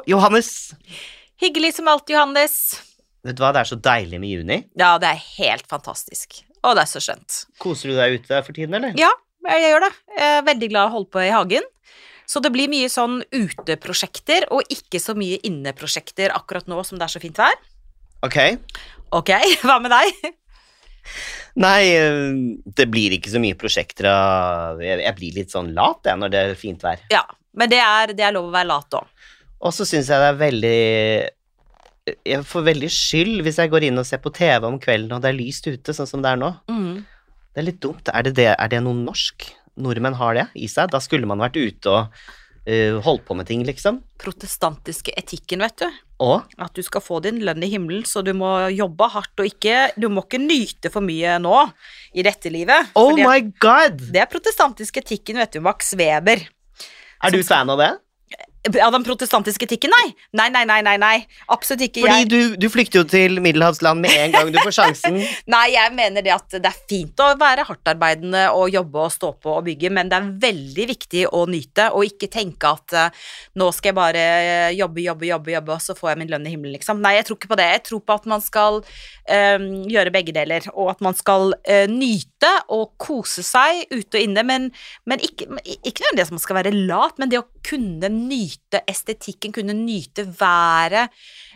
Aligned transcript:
Og 0.00 0.06
Johannes! 0.08 0.72
Hyggelig 1.40 1.74
som 1.76 1.88
alltid, 1.90 2.14
Johannes. 2.16 2.54
Vet 3.24 3.36
du 3.36 3.42
hva, 3.42 3.50
det 3.52 3.60
er 3.60 3.68
så 3.68 3.76
deilig 3.76 4.20
med 4.22 4.30
juni. 4.32 4.56
Ja, 4.80 4.94
det 5.00 5.10
er 5.10 5.18
helt 5.36 5.66
fantastisk. 5.68 6.38
Og 6.64 6.76
det 6.76 6.86
er 6.86 6.88
så 6.88 7.02
skjønt. 7.04 7.42
Koser 7.60 7.92
du 7.92 7.98
deg 7.98 8.16
ute 8.16 8.38
for 8.46 8.56
tiden, 8.56 8.76
eller? 8.78 8.94
Ja, 8.96 9.10
jeg 9.44 9.66
gjør 9.66 9.84
det. 9.84 9.90
Jeg 10.16 10.38
er 10.38 10.46
veldig 10.46 10.70
glad 10.72 10.80
i 10.80 10.88
å 10.88 10.94
holde 10.94 11.12
på 11.12 11.20
i 11.24 11.32
hagen. 11.34 11.68
Så 12.30 12.40
det 12.40 12.52
blir 12.54 12.70
mye 12.72 12.88
sånn 12.92 13.18
uteprosjekter, 13.28 14.46
og 14.54 14.72
ikke 14.72 15.02
så 15.02 15.16
mye 15.18 15.40
inneprosjekter 15.44 16.32
akkurat 16.32 16.70
nå 16.70 16.80
som 16.86 17.00
det 17.00 17.08
er 17.08 17.14
så 17.16 17.20
fint 17.20 17.40
vær. 17.40 17.60
Ok. 18.24 18.38
Ok, 19.20 19.34
hva 19.66 19.76
med 19.84 19.92
deg? 19.92 20.32
Nei, 21.60 21.80
øh, 21.98 22.40
det 22.72 22.88
blir 22.88 23.18
ikke 23.18 23.34
så 23.34 23.40
mye 23.42 23.58
prosjekter 23.58 24.08
av 24.08 24.80
jeg 24.80 25.12
blir 25.18 25.40
litt 25.42 25.52
sånn 25.52 25.74
lat 25.76 26.08
jeg, 26.08 26.20
når 26.22 26.32
det 26.32 26.42
er 26.46 26.56
fint 26.60 26.88
vær. 26.88 27.04
Ja, 27.12 27.26
men 27.52 27.68
det 27.72 27.80
er, 27.84 28.14
det 28.16 28.24
er 28.24 28.36
lov 28.36 28.48
å 28.48 28.54
være 28.54 28.70
lat 28.70 29.00
òg. 29.00 29.08
Og 29.60 29.76
så 29.76 29.86
syns 29.88 30.08
jeg 30.08 30.22
det 30.22 30.28
er 30.30 30.40
veldig 30.40 30.80
Jeg 32.24 32.44
får 32.48 32.66
veldig 32.70 32.90
skyld 32.94 33.42
hvis 33.44 33.60
jeg 33.60 33.72
går 33.72 33.90
inn 33.90 34.00
og 34.00 34.08
ser 34.08 34.22
på 34.24 34.32
TV 34.34 34.66
om 34.66 34.78
kvelden 34.80 35.12
og 35.16 35.22
det 35.22 35.32
er 35.32 35.38
lyst 35.38 35.68
ute, 35.68 35.94
sånn 35.94 36.08
som 36.08 36.24
det 36.24 36.32
er 36.32 36.40
nå. 36.40 36.52
Mm. 36.72 37.02
Det 37.50 37.62
er 37.62 37.66
litt 37.66 37.80
dumt. 37.82 38.08
Er 38.08 38.24
det, 38.26 38.36
det, 38.38 38.52
er 38.54 38.70
det 38.72 38.82
noe 38.84 38.96
norsk? 38.96 39.48
Nordmenn 39.80 40.16
har 40.18 40.36
det 40.36 40.46
i 40.58 40.68
seg? 40.70 40.90
Da 40.92 41.00
skulle 41.02 41.28
man 41.28 41.42
vært 41.42 41.58
ute 41.58 41.92
og 41.92 42.20
uh, 42.68 42.98
holdt 43.04 43.24
på 43.28 43.36
med 43.38 43.48
ting, 43.48 43.62
liksom. 43.66 44.00
Protestantiske 44.20 45.14
etikken, 45.18 45.64
vet 45.64 45.82
du. 45.82 46.00
Og 46.20 46.44
At 46.60 46.76
du 46.76 46.82
skal 46.84 47.02
få 47.04 47.20
din 47.24 47.40
lønn 47.46 47.64
i 47.64 47.70
himmelen, 47.72 48.04
så 48.08 48.22
du 48.26 48.32
må 48.36 48.50
jobbe 48.74 49.08
hardt 49.14 49.40
og 49.40 49.48
ikke 49.48 49.94
Du 49.96 50.10
må 50.12 50.26
ikke 50.26 50.42
nyte 50.42 50.90
for 50.92 51.04
mye 51.04 51.38
nå 51.40 51.56
i 52.12 52.24
dette 52.26 52.52
livet. 52.52 52.92
Oh 52.98 53.16
my 53.16 53.40
god! 53.62 54.02
Det 54.12 54.20
er 54.20 54.30
protestantiske 54.30 55.02
etikken, 55.04 55.40
vet 55.40 55.56
du, 55.56 55.62
Max 55.64 55.94
Weber. 55.96 56.44
Er 57.20 57.34
du 57.34 57.40
fan 57.44 57.72
av 57.72 57.80
det? 57.80 57.90
Av 58.60 58.92
den 58.92 59.04
protestantiske 59.06 59.64
etikken, 59.64 59.92
nei. 59.94 60.10
Nei, 60.36 60.50
nei, 60.52 60.66
nei, 60.68 60.82
nei, 60.84 60.96
nei. 61.00 61.14
Absolutt 61.48 61.86
ikke. 61.86 62.02
Fordi 62.04 62.16
Jeg, 62.18 62.28
du, 62.28 62.56
du 62.60 62.66
flykter 62.68 63.00
jo 63.00 63.06
til 63.08 63.40
middelhavsland 63.40 64.02
med 64.04 64.12
en 64.12 64.34
gang 64.34 64.50
du 64.52 64.58
får 64.60 64.74
sjansen. 64.76 65.16
nei, 65.54 65.62
jeg 65.72 65.94
mener 65.96 66.24
det 66.26 66.34
at 66.34 66.58
det 66.58 66.68
er 66.68 66.76
fint 66.90 67.22
å 67.24 67.30
være 67.40 67.64
hardtarbeidende 67.64 68.42
og 68.52 68.68
jobbe 68.74 69.06
og 69.06 69.14
stå 69.14 69.30
på 69.40 69.54
og 69.56 69.64
bygge, 69.70 69.92
men 69.96 70.10
det 70.12 70.18
er 70.18 70.28
veldig 70.44 70.86
viktig 70.92 71.22
å 71.32 71.46
nyte 71.48 71.88
og 71.96 72.04
ikke 72.10 72.28
tenke 72.32 72.68
at 72.68 72.96
uh, 72.98 73.30
nå 73.56 73.70
skal 73.72 73.94
jeg 73.94 73.96
bare 73.96 74.26
eh, 74.42 74.76
jobbe, 74.76 75.00
jobbe, 75.06 75.30
jobbe, 75.30 75.54
jobbe, 75.56 75.78
og 75.78 75.84
så 75.84 75.96
får 75.96 76.12
jeg 76.12 76.20
min 76.20 76.32
lønn 76.34 76.44
i 76.44 76.52
himmelen, 76.52 76.76
liksom. 76.76 77.00
Nei, 77.00 77.14
jeg 77.16 77.30
tror 77.30 77.40
ikke 77.40 77.52
på 77.54 77.60
det. 77.62 77.68
Jeg 77.78 77.84
tror 77.88 78.04
på 78.04 78.18
at 78.20 78.28
man 78.28 78.44
skal 78.44 78.80
um, 78.82 79.66
gjøre 79.88 80.12
begge 80.14 80.36
deler, 80.36 80.68
og 80.74 80.92
at 80.92 81.00
man 81.04 81.16
skal 81.16 81.54
uh, 81.56 81.86
nyte 81.88 82.52
og 82.68 82.92
kose 83.00 83.44
seg 83.46 83.86
ute 83.88 84.20
og 84.20 84.22
inne, 84.22 84.44
men, 84.46 84.68
men 85.08 85.24
ikke, 85.24 85.48
ikke 85.80 86.04
nødvendigvis 86.04 86.28
at 86.28 86.36
man 86.36 86.44
skal 86.44 86.60
være 86.60 86.76
lat, 86.76 87.16
men 87.16 87.32
det 87.32 87.40
å 87.40 87.48
kunne 87.66 88.10
nyte 88.12 88.82
estetikken, 88.88 89.52
kunne 89.54 89.76
nyte 89.76 90.24
været, 90.40 91.14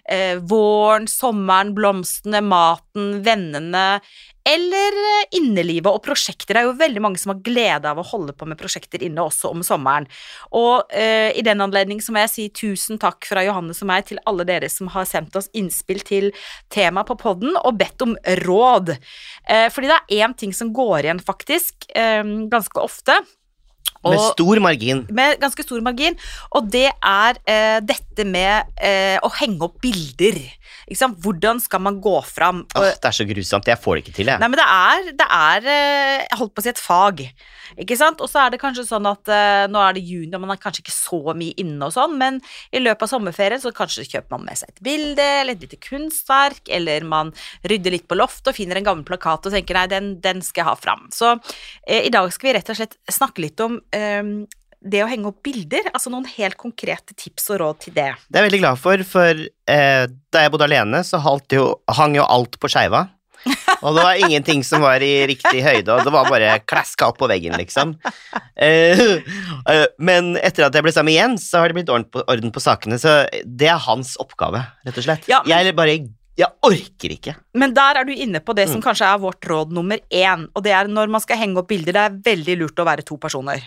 eh, 0.09 0.37
våren, 0.37 1.09
sommeren, 1.09 1.75
blomstene, 1.75 2.41
maten, 2.45 3.23
vennene, 3.25 4.01
eller 4.45 4.99
eh, 5.01 5.39
innelivet 5.39 5.89
og 5.89 6.03
prosjekter. 6.05 6.53
Det 6.53 6.61
er 6.61 6.69
jo 6.69 6.77
veldig 6.79 7.03
mange 7.03 7.21
som 7.21 7.33
har 7.33 7.41
glede 7.45 7.89
av 7.91 8.01
å 8.01 8.07
holde 8.07 8.35
på 8.37 8.49
med 8.49 8.61
prosjekter 8.61 9.03
inne 9.07 9.25
også 9.25 9.51
om 9.55 9.63
sommeren. 9.65 10.09
Og 10.53 10.93
eh, 10.93 11.31
i 11.33 11.45
den 11.47 11.65
anledning 11.65 12.03
så 12.05 12.13
må 12.13 12.25
jeg 12.25 12.33
si 12.35 12.49
tusen 12.53 13.01
takk 13.01 13.25
fra 13.29 13.45
Johannes 13.47 13.81
og 13.83 13.91
meg 13.91 14.09
til 14.11 14.21
alle 14.29 14.47
dere 14.49 14.69
som 14.73 14.91
har 14.93 15.09
sendt 15.09 15.37
oss 15.41 15.48
innspill 15.57 16.05
til 16.05 16.31
tema 16.73 17.07
på 17.09 17.17
podden 17.20 17.57
og 17.63 17.81
bedt 17.81 18.05
om 18.05 18.17
råd. 18.45 18.97
Eh, 19.48 19.70
fordi 19.73 19.91
det 19.91 19.97
er 20.03 20.27
én 20.27 20.37
ting 20.37 20.53
som 20.57 20.75
går 20.77 21.07
igjen, 21.07 21.25
faktisk, 21.25 21.89
eh, 21.97 22.23
ganske 22.53 22.85
ofte. 22.85 23.17
Med 24.13 24.20
stor 24.35 24.61
margin. 24.61 25.07
med 25.11 25.41
ganske 25.41 25.65
stor 25.65 25.81
margin, 25.85 26.19
og 26.53 26.69
det 26.70 26.91
er 26.92 27.41
eh, 27.47 27.79
dette 27.81 28.27
med 28.29 28.77
eh, 28.77 29.17
å 29.25 29.31
henge 29.41 29.63
opp 29.65 29.81
bilder. 29.85 30.39
Ikke 30.85 31.01
sant? 31.01 31.17
Hvordan 31.25 31.61
skal 31.63 31.81
man 31.81 32.01
gå 32.05 32.14
fram? 32.29 32.64
Åh, 32.77 32.91
det 33.01 33.09
er 33.09 33.17
så 33.17 33.25
grusomt. 33.25 33.69
Jeg 33.70 33.81
får 33.81 33.97
det 33.97 34.05
ikke 34.05 34.17
til, 34.19 34.29
jeg. 34.29 34.41
Nei, 34.43 34.48
men 34.53 34.61
det 34.61 34.67
er, 34.69 35.11
det 35.17 35.29
er 35.33 35.69
eh, 35.73 36.25
jeg 36.27 36.41
holdt 36.41 36.55
på 36.55 36.61
å 36.61 36.67
si 36.67 36.73
et 36.75 36.83
fag, 36.83 37.23
ikke 37.81 37.97
sant? 37.98 38.20
Og 38.20 38.29
så 38.31 38.43
er 38.43 38.53
det 38.53 38.61
kanskje 38.61 38.85
sånn 38.89 39.09
at 39.09 39.31
eh, 39.33 39.64
nå 39.73 39.81
er 39.81 39.97
det 39.97 40.05
juni, 40.05 40.33
og 40.37 40.43
man 40.45 40.53
er 40.55 40.61
kanskje 40.61 40.85
ikke 40.85 40.95
så 40.95 41.20
mye 41.33 41.57
inne 41.61 41.89
og 41.89 41.95
sånn, 41.95 42.19
men 42.20 42.41
i 42.75 42.83
løpet 42.83 43.07
av 43.07 43.13
sommerferien 43.14 43.63
så 43.63 43.73
kanskje 43.75 44.05
kjøper 44.11 44.37
man 44.37 44.45
med 44.51 44.61
seg 44.61 44.75
et 44.75 44.85
bilde, 44.85 45.29
eller 45.41 45.57
et 45.57 45.64
lite 45.64 45.81
kunstverk, 45.83 46.69
eller 46.69 47.07
man 47.09 47.33
rydder 47.64 47.97
litt 47.97 48.07
på 48.11 48.19
loftet 48.19 48.53
og 48.53 48.59
finner 48.59 48.81
en 48.81 48.89
gammel 48.91 49.09
plakat 49.09 49.48
og 49.48 49.57
tenker 49.57 49.79
nei, 49.79 49.87
den, 49.91 50.13
den 50.25 50.45
skal 50.45 50.64
jeg 50.64 50.69
ha 50.69 50.77
fram. 50.79 51.09
Så 51.14 51.33
eh, 51.89 52.05
i 52.05 52.13
dag 52.13 52.29
skal 52.35 52.51
vi 52.51 52.57
rett 52.59 52.75
og 52.75 52.81
slett 52.83 52.98
snakke 53.11 53.47
litt 53.47 53.64
om 53.64 53.81
eh, 53.95 54.23
det 54.85 55.01
å 55.01 55.09
henge 55.09 55.31
opp 55.31 55.41
bilder, 55.47 55.87
altså 55.95 56.13
noen 56.13 56.27
helt 56.37 56.59
konkrete 56.61 57.17
tips 57.17 57.49
og 57.55 57.61
råd 57.63 57.79
til 57.87 57.95
det. 57.97 58.11
Det 58.29 58.37
er 58.37 58.43
jeg 58.45 58.51
veldig 58.51 58.63
glad 58.67 58.81
for, 58.83 59.05
for 59.09 59.45
eh, 59.73 60.05
da 60.35 60.43
jeg 60.45 60.53
bodde 60.53 60.69
alene, 60.69 61.01
så 61.07 61.21
jo, 61.55 61.69
hang 61.97 62.19
jo 62.19 62.27
alt 62.29 62.59
på 62.61 62.69
skeiva. 62.69 63.07
Og 63.85 63.97
det 63.97 64.05
var 64.05 64.21
ingenting 64.21 64.63
som 64.65 64.81
var 64.85 65.03
i 65.05 65.27
riktig 65.29 65.61
høyde, 65.65 65.93
og 65.93 66.07
det 66.07 66.13
var 66.15 66.29
bare 66.33 66.55
klaska 66.65 67.11
opp 67.11 67.19
på 67.21 67.29
veggen, 67.29 67.57
liksom. 67.61 67.95
Eh, 68.57 69.01
eh, 69.69 69.87
men 69.99 70.35
etter 70.41 70.69
at 70.69 70.77
jeg 70.77 70.87
ble 70.87 70.93
sammen 70.95 71.17
Jens, 71.17 71.49
så 71.51 71.61
har 71.61 71.69
det 71.73 71.77
blitt 71.81 71.93
orden 71.93 72.07
på, 72.09 72.23
orden 72.31 72.53
på 72.55 72.63
sakene, 72.65 72.97
så 73.01 73.25
det 73.45 73.69
er 73.73 73.81
hans 73.85 74.15
oppgave, 74.23 74.63
rett 74.87 75.01
og 75.01 75.07
slett. 75.09 75.29
Ja, 75.29 75.43
men- 75.45 75.53
Jeg 75.67 75.77
bare 75.77 75.99
Jeg 76.37 76.51
orker 76.67 77.13
ikke. 77.15 77.37
Men 77.55 77.75
der 77.75 78.01
er 78.01 78.05
du 78.05 78.13
inne 78.13 78.41
på 78.41 78.55
det 78.57 78.69
som 78.69 78.81
Mm. 78.81 78.83
kanskje 78.83 79.07
er 79.07 79.19
vårt 79.23 79.41
råd 79.47 79.71
nummer 79.71 79.99
én, 80.11 80.49
og 80.55 80.65
det 80.65 80.73
er 80.73 80.89
når 80.89 81.09
man 81.09 81.21
skal 81.21 81.37
henge 81.39 81.59
opp 81.59 81.69
bilder, 81.69 81.93
det 81.93 82.03
er 82.03 82.35
veldig 82.35 82.59
lurt 82.59 82.75
å 82.83 82.85
være 82.85 83.05
to 83.05 83.17
personer. 83.17 83.63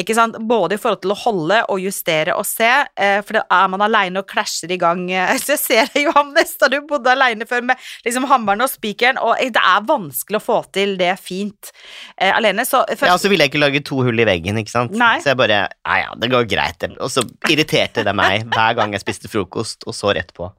Ikke 0.00 0.14
sant? 0.16 0.38
Både 0.48 0.74
i 0.76 0.80
forhold 0.80 1.02
til 1.04 1.12
å 1.14 1.18
holde 1.18 1.60
og 1.70 1.82
justere 1.82 2.34
og 2.34 2.46
se, 2.48 2.70
eh, 2.98 3.20
for 3.22 3.38
da 3.38 3.44
er 3.62 3.70
man 3.70 3.84
aleine 3.86 4.22
og 4.22 4.28
klasjer 4.30 4.72
i 4.74 4.78
gang 4.80 5.04
eh, 5.12 5.34
Så 5.44 5.54
jeg 5.54 5.62
ser 5.62 5.92
det, 5.94 6.04
Johannes, 6.08 6.56
da 6.60 6.70
du 6.72 6.80
bodde 6.88 7.12
aleine 7.12 7.46
før 7.48 7.62
med 7.70 7.80
liksom 8.06 8.26
hammeren 8.30 8.64
og 8.64 8.72
spikeren, 8.72 9.20
og 9.22 9.38
det 9.38 9.62
er 9.62 9.86
vanskelig 9.86 10.40
å 10.40 10.44
få 10.44 10.58
til 10.74 10.96
det 11.00 11.12
fint 11.22 11.70
eh, 12.16 12.32
alene. 12.34 12.66
Så 12.66 12.82
først, 12.90 13.08
Ja, 13.10 13.18
så 13.20 13.30
ville 13.30 13.46
jeg 13.46 13.54
ikke 13.54 13.62
lage 13.62 13.84
to 13.86 14.02
hull 14.06 14.24
i 14.24 14.28
veggen, 14.28 14.58
ikke 14.60 14.74
sant. 14.74 14.96
Nei. 14.98 15.16
Så 15.22 15.32
jeg 15.32 15.40
bare 15.40 15.64
Ja, 15.64 15.98
ja, 16.00 16.14
det 16.18 16.30
går 16.32 16.48
greit. 16.50 16.84
Og 16.98 17.10
så 17.12 17.22
irriterte 17.50 18.02
det 18.06 18.14
meg 18.16 18.48
hver 18.50 18.78
gang 18.78 18.94
jeg 18.96 19.04
spiste 19.04 19.30
frokost, 19.30 19.86
og 19.86 19.96
så 19.96 20.14
rett 20.16 20.34
på. 20.36 20.50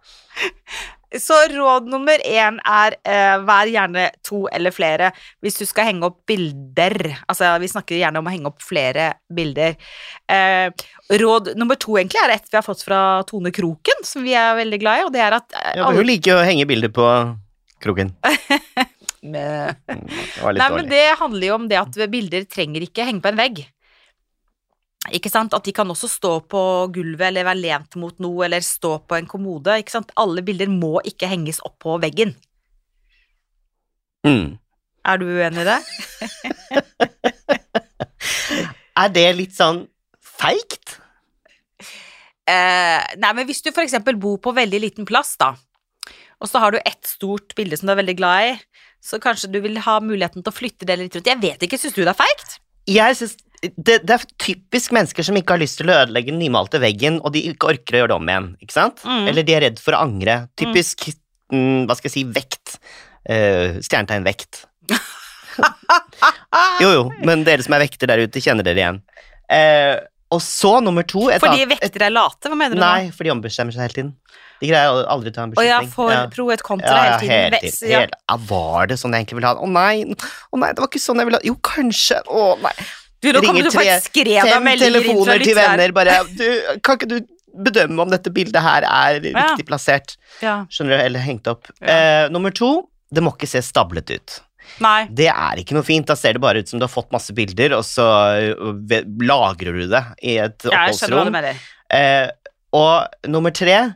Så 1.13 1.35
råd 1.53 1.85
nummer 1.91 2.17
én 2.27 2.57
er 2.65 2.95
eh, 3.05 3.35
vær 3.45 3.69
gjerne 3.71 4.07
to 4.25 4.45
eller 4.51 4.73
flere 4.75 5.11
hvis 5.45 5.59
du 5.61 5.65
skal 5.69 5.85
henge 5.91 6.07
opp 6.09 6.17
bilder. 6.27 6.97
Altså, 7.29 7.51
vi 7.61 7.69
snakker 7.71 7.99
gjerne 7.99 8.19
om 8.19 8.27
å 8.27 8.33
henge 8.33 8.49
opp 8.49 8.61
flere 8.65 9.11
bilder. 9.31 9.77
Eh, 10.31 10.67
råd 11.21 11.53
nummer 11.59 11.77
to 11.79 11.95
egentlig 11.99 12.19
er 12.23 12.35
et 12.35 12.49
vi 12.51 12.57
har 12.57 12.65
fått 12.65 12.83
fra 12.87 13.01
Tone 13.29 13.51
Kroken, 13.55 14.03
som 14.03 14.25
vi 14.25 14.33
er 14.35 14.57
veldig 14.57 14.81
glad 14.81 14.99
i, 15.03 15.05
og 15.07 15.13
det 15.15 15.23
er 15.27 15.37
at 15.39 15.55
eh, 15.61 15.71
Ja, 15.79 15.91
hun 15.93 16.05
liker 16.09 16.33
jo 16.35 16.41
å 16.41 16.47
henge 16.47 16.65
bilder 16.69 16.91
på 16.95 17.07
kroken. 17.85 18.15
Med- 19.25 19.75
Mm, 19.89 20.01
Det 20.09 20.41
var 20.43 20.53
litt 20.53 20.61
Nei, 20.61 20.69
men 20.75 20.89
det 20.89 21.05
handler 21.19 21.47
jo 21.47 21.55
om 21.55 21.67
det 21.69 21.77
at 21.79 21.95
bilder 22.11 22.43
trenger 22.49 22.83
ikke 22.85 23.05
henge 23.07 23.21
på 23.23 23.31
en 23.31 23.39
vegg. 23.39 23.63
Ikke 25.13 25.29
sant? 25.29 25.53
At 25.53 25.65
de 25.67 25.73
kan 25.75 25.89
også 25.91 26.09
stå 26.09 26.33
på 26.49 26.61
gulvet 26.95 27.27
eller 27.29 27.45
være 27.47 27.61
lent 27.61 27.97
mot 28.01 28.17
noe 28.23 28.45
eller 28.47 28.63
stå 28.65 28.97
på 29.05 29.17
en 29.19 29.29
kommode. 29.29 29.77
Ikke 29.81 29.93
sant? 29.97 30.13
Alle 30.19 30.41
bilder 30.45 30.71
må 30.71 30.99
ikke 31.05 31.29
henges 31.29 31.61
opp 31.65 31.77
på 31.85 31.97
veggen. 32.01 32.33
Mm. 34.25 34.57
Er 35.05 35.21
du 35.21 35.27
uenig 35.29 35.61
i 35.61 35.69
det? 35.69 35.79
Er 38.95 39.11
det 39.11 39.25
litt 39.35 39.51
sånn 39.51 39.83
feigt? 40.23 40.95
Eh, 42.47 43.01
nei, 43.19 43.31
men 43.35 43.47
hvis 43.49 43.59
du 43.65 43.71
for 43.73 43.83
eksempel 43.83 44.15
bor 44.21 44.37
på 44.41 44.53
veldig 44.55 44.79
liten 44.79 45.07
plass, 45.09 45.33
da, 45.41 45.51
og 46.39 46.49
så 46.49 46.61
har 46.63 46.75
du 46.75 46.79
ett 46.79 47.07
stort 47.07 47.55
bilde 47.57 47.77
som 47.79 47.89
du 47.89 47.95
er 47.95 48.01
veldig 48.01 48.17
glad 48.19 48.51
i, 48.51 48.53
så 49.03 49.19
kanskje 49.21 49.51
du 49.53 49.59
vil 49.63 49.79
ha 49.85 49.97
muligheten 50.03 50.43
til 50.43 50.51
å 50.51 50.55
flytte 50.55 50.87
det 50.87 50.97
litt 50.99 51.17
rundt. 51.17 51.29
Jeg 51.29 51.41
vet 51.41 51.65
ikke, 51.65 51.79
syns 51.81 51.95
du 51.97 52.03
det 52.03 52.11
er 52.13 52.21
feigt? 52.21 52.57
Jeg 52.89 53.17
synes 53.19 53.35
det, 53.75 53.99
det 54.07 54.15
er 54.15 54.25
typisk 54.41 54.93
mennesker 54.95 55.25
som 55.27 55.37
ikke 55.39 55.55
har 55.55 55.61
lyst 55.61 55.79
til 55.81 55.89
å 55.91 55.97
ødelegge 56.03 56.31
den 56.33 56.41
nymalte 56.41 56.81
veggen, 56.83 57.19
og 57.23 57.33
de 57.35 57.43
ikke 57.51 57.71
orker 57.73 57.97
å 57.97 58.01
gjøre 58.03 58.13
det 58.13 58.17
om 58.17 58.31
igjen, 58.31 58.49
ikke 58.63 58.75
sant? 58.77 59.03
Mm. 59.07 59.27
Eller 59.31 59.47
de 59.47 59.55
er 59.57 59.65
redd 59.67 59.81
for 59.81 59.97
å 59.97 60.01
angre. 60.05 60.37
Typisk, 60.59 61.07
mm, 61.53 61.85
hva 61.89 61.97
skal 61.97 62.09
jeg 62.11 62.15
si, 62.17 62.25
vekt. 62.35 62.77
Uh, 63.25 63.81
stjernetegn 63.85 64.27
vekt. 64.27 64.65
Jo, 66.81 66.89
jo, 66.91 67.03
men 67.23 67.45
dere 67.47 67.63
som 67.63 67.77
er 67.77 67.85
vekter 67.85 68.09
der 68.11 68.19
ute, 68.25 68.41
kjenner 68.43 68.65
dere 68.65 68.81
igjen. 68.81 68.97
Uh, 69.47 70.01
og 70.35 70.41
så 70.43 70.79
nummer 70.83 71.05
to 71.07 71.27
Fordi 71.29 71.63
vekter 71.63 71.87
vektere 71.87 72.07
er 72.09 72.15
late? 72.15 72.49
Hva 72.49 72.57
mener 72.59 72.75
du? 72.75 72.81
Nei, 72.81 73.11
for 73.15 73.27
de 73.27 73.31
ombestemmer 73.31 73.75
seg 73.75 73.85
hele 73.85 73.95
tiden. 73.95 74.11
De 74.61 74.69
greier 74.71 75.05
aldri 75.11 75.31
å 75.31 75.35
ta 75.35 75.45
en 75.45 75.53
Å 75.55 75.65
ja, 75.65 75.79
for 75.91 76.11
Ja. 76.11 76.25
pro 76.31 76.47
et 76.53 76.63
kontra 76.65 76.91
Ja, 76.91 77.05
ja, 77.05 77.17
hele 77.19 77.19
tiden. 77.19 77.31
hele 77.35 77.59
tiden. 77.61 77.91
Hele, 77.91 78.19
ja, 78.29 78.37
var 78.49 78.87
det 78.87 78.97
sånn 78.99 79.15
jeg 79.15 79.25
egentlig 79.25 79.39
ville 79.39 79.51
ha 79.51 79.55
det? 79.55 79.63
Å 79.63 79.71
nei, 79.71 79.95
å 80.51 80.59
nei, 80.61 80.69
det 80.73 80.83
var 80.83 80.89
ikke 80.91 81.03
sånn 81.03 81.21
jeg 81.21 81.29
ville 81.29 81.39
ha 81.39 81.43
det. 81.43 81.51
Jo, 81.51 81.57
kanskje. 81.61 82.21
Å 82.25 82.45
nei. 82.63 82.75
Du, 83.25 83.31
nå 83.33 83.41
Ringer 83.43 83.69
tre, 83.73 83.99
fem 84.45 84.69
telefoner 84.81 85.43
til 85.43 85.57
venner, 85.57 85.93
bare 85.95 86.19
du, 86.29 86.45
Kan 86.85 86.99
ikke 86.99 87.09
du 87.09 87.17
bedømme 87.65 88.03
om 88.03 88.11
dette 88.11 88.31
bildet 88.35 88.61
her 88.61 88.85
er 88.87 89.21
riktig 89.23 89.65
plassert? 89.67 90.17
Ja. 90.43 90.61
Skjønner 90.69 90.97
du? 90.97 91.03
Eller 91.05 91.23
hengt 91.23 91.47
opp. 91.47 91.69
Eh, 91.81 92.25
nummer 92.33 92.51
to, 92.55 92.89
det 93.15 93.23
må 93.23 93.31
ikke 93.35 93.47
se 93.49 93.61
stablet 93.63 94.11
ut. 94.11 94.39
Nei. 94.83 95.05
Det 95.13 95.29
er 95.31 95.61
ikke 95.61 95.77
noe 95.77 95.85
fint. 95.87 96.07
Da 96.09 96.17
ser 96.19 96.35
det 96.35 96.43
bare 96.43 96.59
ut 96.63 96.71
som 96.71 96.81
du 96.81 96.85
har 96.87 96.91
fått 96.91 97.13
masse 97.15 97.33
bilder, 97.37 97.77
og 97.77 97.85
så 97.87 98.05
øh, 98.57 98.97
lagrer 99.23 99.77
du 99.77 99.85
det 99.93 100.03
i 100.25 100.35
et 100.41 100.67
Jeg 100.67 100.97
skjønner 100.97 101.21
hva 101.21 101.29
du 101.29 101.31
oppholdsrom. 101.31 101.31
mener. 101.37 101.63
Eh, 101.95 102.55
og 102.75 103.29
nummer 103.31 103.55
tre 103.55 103.77
eh, 103.77 103.93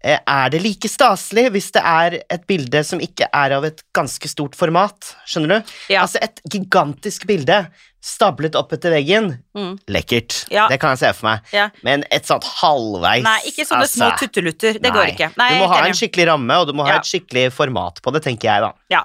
er 0.00 0.52
det 0.52 0.62
like 0.64 0.88
staselig 0.88 1.50
hvis 1.54 1.70
det 1.76 1.82
er 1.84 2.18
et 2.22 2.46
bilde 2.48 2.80
som 2.86 3.02
ikke 3.04 3.28
er 3.36 3.56
av 3.58 3.66
et 3.68 3.82
ganske 3.96 4.30
stort 4.32 4.56
format? 4.56 5.12
Skjønner 5.28 5.60
du? 5.60 5.72
Ja. 5.92 6.06
Altså 6.06 6.22
et 6.24 6.40
gigantisk 6.48 7.26
bilde 7.28 7.66
stablet 8.00 8.56
opp 8.56 8.72
etter 8.72 8.94
veggen. 8.94 9.28
Mm. 9.56 9.74
Lekkert. 9.92 10.46
Ja. 10.52 10.66
Det 10.72 10.78
kan 10.80 10.94
jeg 10.94 11.02
se 11.02 11.12
for 11.18 11.28
meg. 11.28 11.52
Ja. 11.52 11.68
Men 11.86 12.04
et 12.08 12.28
sånt 12.28 12.46
halvveis 12.48 13.24
Nei, 13.26 13.36
ikke 13.52 13.66
sånne 13.68 13.88
små 13.90 14.08
altså, 14.08 14.24
tuttelutter. 14.24 14.80
Det 14.80 14.88
nei. 14.88 14.94
går 14.96 15.12
ikke. 15.12 15.30
Nei, 15.40 15.50
du 15.52 15.60
må 15.60 15.70
ha 15.74 15.82
en 15.84 15.96
skikkelig 16.00 16.28
ramme, 16.32 16.58
og 16.62 16.70
du 16.70 16.74
må 16.76 16.88
ha 16.88 16.96
et 16.96 17.10
skikkelig 17.10 17.50
format 17.54 18.00
på 18.00 18.14
det, 18.16 18.24
tenker 18.24 18.50
jeg 18.50 18.64
da. 18.64 18.72
Ja. 18.92 19.04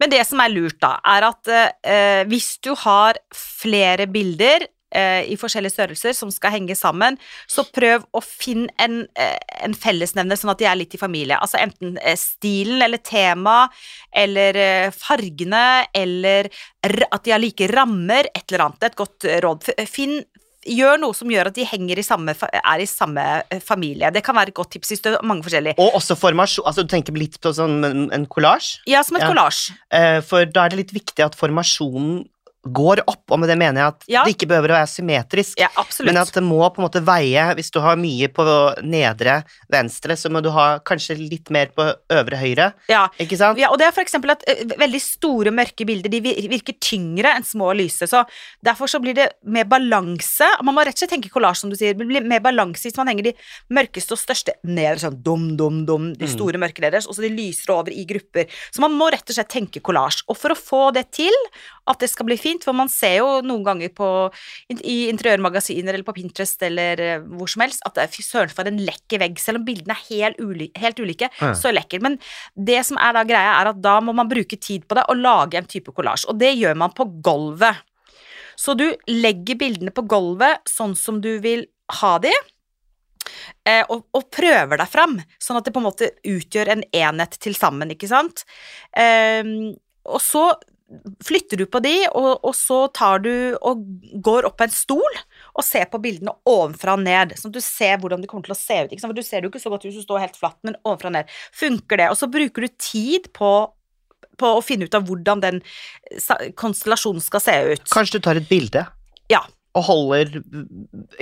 Men 0.00 0.12
det 0.16 0.24
som 0.28 0.40
er 0.40 0.52
lurt, 0.54 0.80
da, 0.80 0.96
er 1.14 1.28
at 1.28 1.52
uh, 1.52 2.22
hvis 2.30 2.54
du 2.64 2.72
har 2.80 3.20
flere 3.36 4.08
bilder 4.10 4.64
eh, 4.94 5.22
i 5.30 5.36
forskjellige 5.40 5.74
størrelser 5.74 6.16
som 6.16 6.30
skal 6.34 6.54
henge 6.56 6.76
sammen, 6.78 7.18
så 7.50 7.64
prøv 7.72 8.04
å 8.16 8.22
finne 8.24 8.68
en, 8.78 9.06
eh, 9.16 9.36
en 9.64 9.74
fellesnevner, 9.74 10.38
sånn 10.40 10.50
at 10.54 10.58
de 10.58 10.68
er 10.70 10.76
litt 10.80 10.94
i 10.94 11.00
familie. 11.00 11.38
Altså 11.40 11.60
enten 11.62 11.96
eh, 12.02 12.16
stilen 12.18 12.82
eller 12.82 12.98
tema, 12.98 13.68
eller 14.12 14.90
fargene, 14.96 15.86
eller 15.94 16.50
at 16.82 17.24
de 17.24 17.30
har 17.34 17.42
like 17.42 17.68
rammer, 17.72 18.28
et 18.34 18.44
eller 18.50 18.66
annet. 18.66 18.90
Et 18.90 18.96
godt 18.96 19.30
råd. 19.44 19.72
Finn 19.90 20.20
Gjør 20.68 20.98
noe 21.00 21.16
som 21.16 21.30
gjør 21.32 21.48
at 21.48 21.54
de 21.56 21.64
henger 21.64 21.96
i 21.96 22.02
samme, 22.04 22.34
er 22.36 22.82
i 22.84 22.84
samme 22.84 23.22
familie. 23.64 24.10
Det 24.12 24.20
kan 24.22 24.36
være 24.36 24.52
et 24.52 24.58
godt 24.58 24.74
tips 24.74 24.90
det 25.00 25.14
er 25.14 25.24
mange 25.24 25.40
forskjellige. 25.46 25.72
Og 25.80 25.96
også 25.96 26.18
formasjon, 26.20 26.66
altså 26.68 26.84
du 26.84 26.90
tenker 26.92 27.16
litt 27.16 27.38
på 27.40 27.48
sånn 27.56 27.78
en, 27.80 28.26
kollasj? 28.28 28.28
collage, 28.28 28.82
Ja, 28.92 29.00
som 29.02 29.16
et 29.16 29.22
Ja. 29.22 29.30
kollasj. 29.32 29.72
for 30.28 30.44
da 30.44 30.66
er 30.66 30.68
det 30.68 30.78
litt 30.82 30.92
viktig 30.92 31.24
at 31.24 31.34
formasjonen 31.34 32.28
går 32.66 33.00
opp, 33.08 33.24
og 33.32 33.38
med 33.40 33.48
det 33.48 33.56
mener 33.58 33.80
jeg 33.80 33.88
at 33.88 34.04
Ja. 34.08 34.24
det 34.24 34.36
ikke 34.36 34.48
behøver 34.48 34.68
å 34.74 34.78
være 34.80 34.90
symmetrisk. 34.92 35.58
Ja. 35.58 35.68
Men 36.04 36.16
at 36.18 36.32
det 36.32 36.42
må 36.42 36.60
på 36.74 36.82
en 36.82 36.88
måte 36.88 37.00
veie 37.02 37.54
Hvis 37.56 37.70
du 37.70 37.80
har 37.80 37.96
mye 37.96 38.28
på 38.28 38.44
nedre 38.84 39.44
venstre, 39.70 40.12
så 40.16 40.28
må 40.30 40.42
du 40.42 40.50
ha 40.50 40.78
kanskje 40.78 41.16
litt 41.18 41.48
mer 41.50 41.66
på 41.74 41.86
øvre 42.10 42.36
høyre. 42.36 42.72
ja. 42.88 43.08
Ikke 43.18 43.36
sant? 43.36 43.58
Ja, 43.58 43.70
og 43.70 43.78
det 43.78 43.86
er 43.86 43.92
eksempel 44.02 44.30
at 44.32 44.44
eh, 44.46 44.64
veldig 44.76 45.00
store, 45.00 45.50
mørke 45.50 45.86
bilder 45.86 46.10
de 46.10 46.20
virker 46.20 46.74
tyngre 46.80 47.34
enn 47.36 47.44
små 47.44 47.70
og 47.70 47.76
lyse, 47.80 48.06
så 48.08 48.24
derfor 48.64 48.86
så 48.88 49.00
blir 49.00 49.14
det 49.14 49.28
mer 49.44 49.64
balanse. 49.64 50.46
Man 50.62 50.74
må 50.74 50.84
rett 50.84 50.96
og 50.96 51.04
slett 51.04 51.14
tenke 51.16 51.30
kollasj, 51.32 51.60
som 51.64 51.70
du 51.70 51.76
sier. 51.76 51.94
Det 51.96 52.06
blir 52.06 52.24
mer 52.26 52.40
balanse 52.40 52.88
hvis 52.88 52.96
man 52.96 53.08
henger 53.08 53.30
de 53.30 53.34
mørkeste 53.70 54.12
og 54.16 54.20
største 54.20 54.52
nederst, 54.64 55.04
sånn 55.06 55.22
dum, 55.22 55.56
dum, 55.56 55.84
dum, 55.86 56.12
de 56.14 56.26
Mm. 56.26 56.34
store 56.36 56.58
mørke 56.60 56.80
nederst, 56.80 57.08
og 57.08 57.14
så 57.16 57.22
de 57.22 57.30
lysere 57.30 57.74
over 57.74 57.90
i 57.92 58.04
grupper. 58.04 58.46
Så 58.72 58.80
man 58.80 58.92
må 58.92 59.10
rett 59.10 59.28
og 59.28 59.34
slett 59.34 59.48
tenke 59.48 59.80
kollasj. 59.80 60.22
Og 60.28 60.36
for 60.36 60.50
å 60.50 60.58
få 60.58 60.92
det 60.92 61.10
til, 61.12 61.32
at 61.88 61.98
det 61.98 62.10
skal 62.10 62.26
bli 62.26 62.36
fint, 62.36 62.49
for 62.64 62.76
man 62.76 62.90
ser 62.90 63.18
jo 63.20 63.28
noen 63.46 63.62
ganger 63.66 63.92
på, 63.94 64.08
i 64.82 65.08
interiørmagasiner 65.12 65.94
eller 65.94 66.06
på 66.06 66.14
Pinterest 66.16 66.62
eller 66.66 67.00
eh, 67.04 67.24
hvor 67.38 67.48
som 67.48 67.62
helst, 67.64 67.84
at 67.86 67.94
det 67.94 68.06
er 68.08 68.26
søren 68.26 68.52
for 68.52 68.66
en 68.66 68.80
lekker 68.82 69.22
vegg, 69.22 69.38
selv 69.38 69.60
om 69.60 69.66
bildene 69.68 69.94
er 69.94 70.04
helt, 70.10 70.40
uli 70.42 70.70
helt 70.80 70.98
ulike, 71.00 71.30
Ja. 71.40 71.52
så 71.54 71.72
lekker. 71.72 72.02
Men 72.02 72.18
det 72.56 72.84
som 72.86 72.98
er 72.98 73.14
da 73.14 73.24
greia, 73.24 73.60
er 73.60 73.70
at 73.72 73.80
da 73.82 74.00
må 74.00 74.14
man 74.16 74.28
bruke 74.28 74.58
tid 74.60 74.86
på 74.88 74.98
det 74.98 75.06
og 75.08 75.20
lage 75.20 75.60
en 75.60 75.68
type 75.70 75.92
kollasj, 75.94 76.26
og 76.28 76.38
det 76.40 76.54
gjør 76.58 76.76
man 76.76 76.90
på 76.96 77.06
gulvet. 77.22 77.76
Så 78.60 78.74
du 78.76 78.90
legger 79.08 79.56
bildene 79.56 79.92
på 79.94 80.04
gulvet 80.08 80.66
sånn 80.68 80.96
som 80.98 81.20
du 81.24 81.38
vil 81.40 81.64
ha 82.00 82.18
de, 82.20 82.32
eh, 83.66 83.84
og, 83.88 84.04
og 84.16 84.26
prøver 84.32 84.80
deg 84.80 84.90
fram, 84.90 85.18
sånn 85.40 85.58
at 85.60 85.64
det 85.64 85.72
på 85.74 85.80
en 85.82 85.88
måte 85.88 86.10
utgjør 86.28 86.74
en 86.74 86.84
enhet 86.92 87.38
til 87.40 87.56
sammen, 87.56 87.92
ikke 87.94 88.10
sant? 88.10 88.44
Um, 88.96 89.72
og 90.10 90.20
så 90.24 90.44
flytter 91.24 91.60
du 91.60 91.66
på 91.70 91.80
de, 91.84 91.94
og, 92.18 92.44
og 92.46 92.54
så 92.56 92.80
tar 92.94 93.22
du 93.24 93.32
og 93.56 93.82
går 94.24 94.48
opp 94.48 94.56
på 94.60 94.66
en 94.66 94.74
stol 94.74 95.18
og 95.54 95.64
ser 95.66 95.86
på 95.90 96.00
bildene 96.02 96.34
ovenfra 96.48 96.96
og 96.96 97.04
ned, 97.04 97.34
sånn 97.38 97.52
at 97.52 97.58
du 97.58 97.64
ser 97.64 98.00
hvordan 98.02 98.22
det 98.22 98.30
kommer 98.30 98.48
til 98.48 98.56
å 98.56 98.58
se 98.58 98.80
ut. 98.84 98.94
For 99.02 99.16
du 99.16 99.22
ser 99.26 99.40
det 99.40 99.48
jo 99.48 99.52
ikke 99.54 99.62
så 99.62 99.72
godt 99.72 99.86
hvis 99.86 100.00
du 100.00 100.06
står 100.06 100.24
helt 100.24 100.40
flatt, 100.40 100.58
men 100.66 100.78
ovenfra 100.82 101.12
og 101.12 101.16
ned. 101.18 101.36
Funker 101.56 102.02
det? 102.02 102.10
Og 102.12 102.18
så 102.18 102.30
bruker 102.30 102.66
du 102.66 102.74
tid 102.80 103.30
på, 103.36 103.52
på 104.40 104.52
å 104.56 104.64
finne 104.64 104.88
ut 104.88 104.98
av 104.98 105.06
hvordan 105.08 105.44
den 105.46 105.62
konstellasjonen 106.58 107.24
skal 107.24 107.44
se 107.44 107.56
ut. 107.74 107.88
Kanskje 107.92 108.18
du 108.18 108.26
tar 108.26 108.40
et 108.40 108.50
bilde? 108.50 108.84
Ja. 109.30 109.44
Og 109.78 109.84
holder 109.86 110.32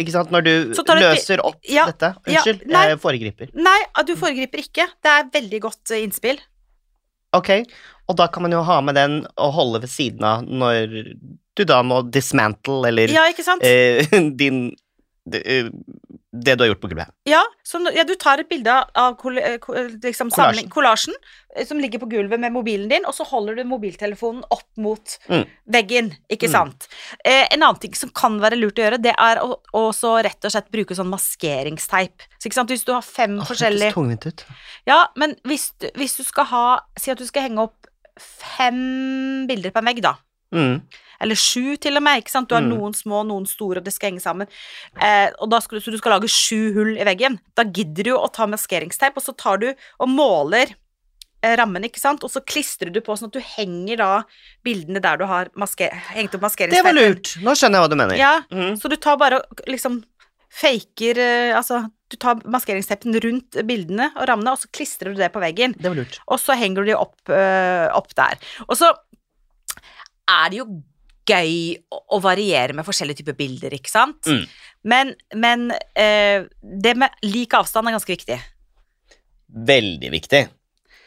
Ikke 0.00 0.12
sant, 0.14 0.31
når 0.32 0.44
du 0.47 0.53
løser 0.97 1.43
opp 1.44 1.59
Ja, 1.69 1.82
dette 1.91 2.14
ja, 2.25 2.41
Unnskyld, 2.41 2.62
nei. 2.73 2.85
jeg 2.94 3.00
foregriper. 3.03 3.50
Nei, 3.53 3.81
du 4.09 4.14
foregriper 4.17 4.62
ikke. 4.64 4.87
Det 5.05 5.12
er 5.12 5.29
veldig 5.35 5.61
godt 5.67 5.93
eh, 5.93 6.06
innspill. 6.06 6.41
Ok, 7.37 7.50
og 8.08 8.16
da 8.16 8.26
kan 8.32 8.43
man 8.43 8.52
jo 8.56 8.62
ha 8.62 8.81
med 8.81 8.94
den 8.99 9.26
og 9.37 9.52
holde 9.52 9.81
ved 9.84 9.90
siden 9.93 10.25
av 10.25 10.43
når 10.49 11.14
du 11.58 11.64
da 11.64 11.82
må 11.82 12.02
dismantle, 12.10 12.87
eller 12.88 13.08
Ja, 13.12 13.26
ikke 13.28 13.44
sant? 13.44 13.62
eh, 13.62 14.05
din 14.40 14.70
det, 15.28 15.43
eh, 15.44 15.66
du 16.32 16.62
har 16.62 16.69
gjort 16.70 16.81
på 16.81 16.88
gulvet. 16.88 17.10
Ja, 17.28 17.43
så 17.66 17.81
ja, 17.93 18.05
du 18.05 18.14
tar 18.16 18.38
et 18.40 18.49
bilde 18.49 18.72
av 18.96 19.16
kol, 19.20 19.37
eh, 19.38 19.58
liksom, 19.58 20.31
Kollasjen. 20.31 20.31
samling- 20.31 20.70
kollasjen 20.72 21.14
eh, 21.56 21.66
som 21.66 21.76
ligger 21.82 21.99
på 22.00 22.08
gulvet 22.08 22.40
med 22.40 22.52
mobilen 22.55 22.88
din, 22.88 23.05
og 23.05 23.12
så 23.16 23.26
holder 23.28 23.56
du 23.58 23.64
mobiltelefonen 23.69 24.40
opp 24.50 24.64
mot 24.81 25.19
Mm. 25.28 25.44
veggen, 25.69 26.12
ikke 26.31 26.49
Mm. 26.49 26.52
sant. 26.52 26.88
Eh, 27.25 27.44
en 27.50 27.61
annen 27.62 27.81
ting 27.81 27.93
som 27.94 28.08
kan 28.11 28.38
være 28.40 28.56
lurt 28.56 28.78
å 28.81 28.84
gjøre, 28.87 29.02
det 29.02 29.14
er 29.19 29.37
å 29.44 29.58
også 29.75 30.22
rett 30.25 30.44
og 30.44 30.50
slett 30.52 30.70
bruke 30.72 30.96
sånn 30.96 31.11
maskeringsteip. 31.12 32.25
Så 32.40 32.49
ikke 32.49 32.54
sant, 32.61 32.70
hvis 32.70 32.84
du 32.87 32.93
har 32.94 33.02
fem 33.02 33.37
det 33.38 33.46
forskjellige 33.49 33.93
tungvint 33.93 34.26
ut. 34.26 34.44
Ja, 34.87 35.08
men 35.16 35.34
hvis, 35.44 35.72
du- 35.78 35.90
hvis 35.96 36.16
du 36.16 36.22
skal 36.25 36.44
ha 36.44 36.81
Si 36.99 37.11
at 37.11 37.19
du 37.19 37.26
skal 37.26 37.43
henge 37.49 37.58
opp 37.69 37.87
fem 38.23 39.47
bilder 39.49 39.70
på 39.75 39.79
en 39.82 39.91
vegg, 39.91 40.03
da. 40.05 40.15
Mm. 40.55 40.81
Eller 41.20 41.35
sju, 41.35 41.76
til 41.82 41.97
og 41.99 42.03
med. 42.06 42.23
ikke 42.23 42.31
sant? 42.31 42.49
Du 42.49 42.55
har 42.55 42.62
Mm. 42.62 42.70
noen 42.79 42.94
små, 42.94 43.25
noen 43.26 43.47
store, 43.47 43.79
og 43.79 43.85
det 43.85 43.93
skal 43.93 44.12
henge 44.12 44.23
sammen. 44.23 44.47
Eh, 45.00 45.31
og 45.41 45.50
da 45.50 45.59
skal 45.61 45.79
du, 45.79 45.85
så 45.85 45.91
du 45.91 45.99
skal 45.99 46.12
lage 46.20 46.29
sju 46.31 46.73
hull 46.75 46.97
i 46.97 47.05
veggen. 47.05 47.41
Da 47.56 47.65
gidder 47.65 48.05
du 48.05 48.12
å 48.17 48.32
ta 48.32 48.47
maskeringsteip, 48.47 49.17
og 49.17 49.23
så 49.23 49.37
tar 49.37 49.59
du 49.59 49.75
og 50.00 50.09
måler 50.09 50.75
eh, 51.43 51.55
rammen, 51.56 51.85
ikke 51.85 52.00
sant? 52.00 52.25
Og 52.25 52.31
så 52.31 52.41
klistrer 52.44 52.93
du 52.93 53.00
på 53.00 53.15
sånn 53.15 53.29
at 53.29 53.32
du 53.32 53.41
henger 53.41 53.97
da 54.00 54.23
bildene 54.64 55.00
der 55.00 55.17
du 55.19 55.25
har 55.25 55.49
hengt 55.55 56.35
opp 56.35 56.56
Det 56.56 56.82
var 56.82 56.93
lurt! 56.93 57.37
Nå 57.43 57.55
skjønner 57.55 57.79
jeg 57.79 57.82
hva 57.85 57.88
du 57.91 57.97
mener. 57.97 58.17
Ja, 58.17 58.41
Mm. 58.50 58.75
så 58.81 58.88
du 58.90 58.97
tar 58.97 59.16
bare 59.16 59.42
liksom 59.69 60.02
faker 60.49 61.19
eh, 61.21 61.57
Altså, 61.57 61.83
du 62.09 62.17
tar 62.17 62.40
maskeringsteppen 62.49 63.17
rundt 63.21 63.59
bildene 63.69 64.11
og 64.17 64.28
rammene, 64.31 64.55
og 64.55 64.62
så 64.62 64.71
klistrer 64.73 65.12
du 65.12 65.21
det 65.21 65.31
på 65.35 65.43
veggen. 65.43 65.75
Det 65.76 65.90
var 65.90 65.99
lurt. 66.00 66.21
Og 66.26 66.40
så 66.40 66.57
henger 66.57 66.83
du 66.85 66.93
de 66.93 66.97
opp, 66.97 67.19
øh, 67.28 67.88
opp 67.99 68.14
der. 68.17 68.38
Og 68.69 68.76
så 68.81 68.93
er 70.28 70.50
det 70.52 70.62
jo 70.62 70.69
gøy 71.28 71.76
å, 71.93 72.21
variere 72.25 72.73
med 72.76 72.87
forskjellige 72.88 73.21
typer 73.21 73.37
bilder, 73.37 73.75
ikke 73.76 73.93
sant? 73.93 74.25
Mm. 74.25 74.47
Men, 74.88 75.11
men 75.37 75.67
øh, 75.76 76.47
det 76.85 76.95
med 76.97 77.19
lik 77.26 77.52
avstand 77.59 77.90
er 77.90 77.99
ganske 77.99 78.14
viktig. 78.14 78.38
Veldig 79.69 80.11
viktig. 80.12 80.47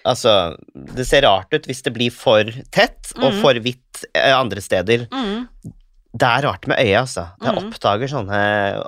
Altså, 0.05 0.55
det 0.73 1.05
ser 1.09 1.25
rart 1.27 1.53
ut 1.53 1.67
hvis 1.69 1.83
det 1.85 1.93
blir 1.93 2.13
for 2.13 2.45
tett 2.73 3.11
og 3.19 3.31
Mhm. 3.31 3.41
for 3.41 3.53
hvitt 3.61 4.05
eh, 4.17 4.33
andre 4.33 4.61
steder. 4.61 5.07
Det 6.11 6.27
er 6.27 6.43
rart 6.43 6.67
med 6.67 6.79
øyet, 6.81 6.99
altså. 6.99 7.27
Det 7.39 7.51
mm. 7.51 7.59
oppdager 7.61 8.11
sånne 8.11 8.39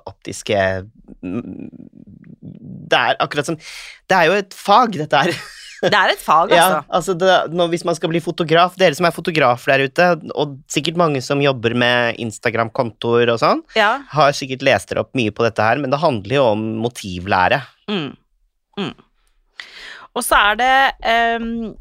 optiske 0.10 0.64
Det 1.24 3.00
er 3.00 3.20
akkurat 3.24 3.48
som 3.48 3.58
Det 3.58 4.18
er 4.18 4.28
jo 4.28 4.40
et 4.42 4.56
fag, 4.58 4.98
dette 5.00 5.22
her. 5.22 5.32
Det 5.84 5.92
er 5.92 6.14
et 6.14 6.22
fag, 6.22 6.48
altså. 6.48 6.56
Ja, 6.56 6.66
altså. 6.80 6.96
altså 6.96 7.14
det, 7.20 7.32
når, 7.52 7.68
hvis 7.74 7.84
man 7.84 7.96
skal 7.98 8.12
bli 8.12 8.22
fotograf, 8.24 8.78
dere 8.80 8.96
som 8.96 9.08
er 9.08 9.16
fotografer 9.16 9.74
der 9.74 9.90
ute, 9.92 10.06
og 10.32 10.54
sikkert 10.72 11.00
mange 11.00 11.20
som 11.26 11.42
jobber 11.44 11.76
med 11.76 12.20
Instagram-kontoer 12.24 13.34
og 13.34 13.42
sånn, 13.42 13.64
Ja. 13.76 13.98
har 14.14 14.32
sikkert 14.32 14.64
lest 14.64 14.88
dere 14.88 15.04
opp 15.04 15.12
mye 15.20 15.34
på 15.36 15.44
dette 15.44 15.60
her, 15.60 15.82
men 15.84 15.92
det 15.92 16.00
handler 16.00 16.38
jo 16.38 16.46
om 16.54 16.64
motivlære. 16.86 17.60
Mm. 17.92 18.14
Mm. 18.80 18.94
Og 20.16 20.24
så 20.24 20.40
er 20.40 20.62
det 20.62 20.78
um, 21.44 21.76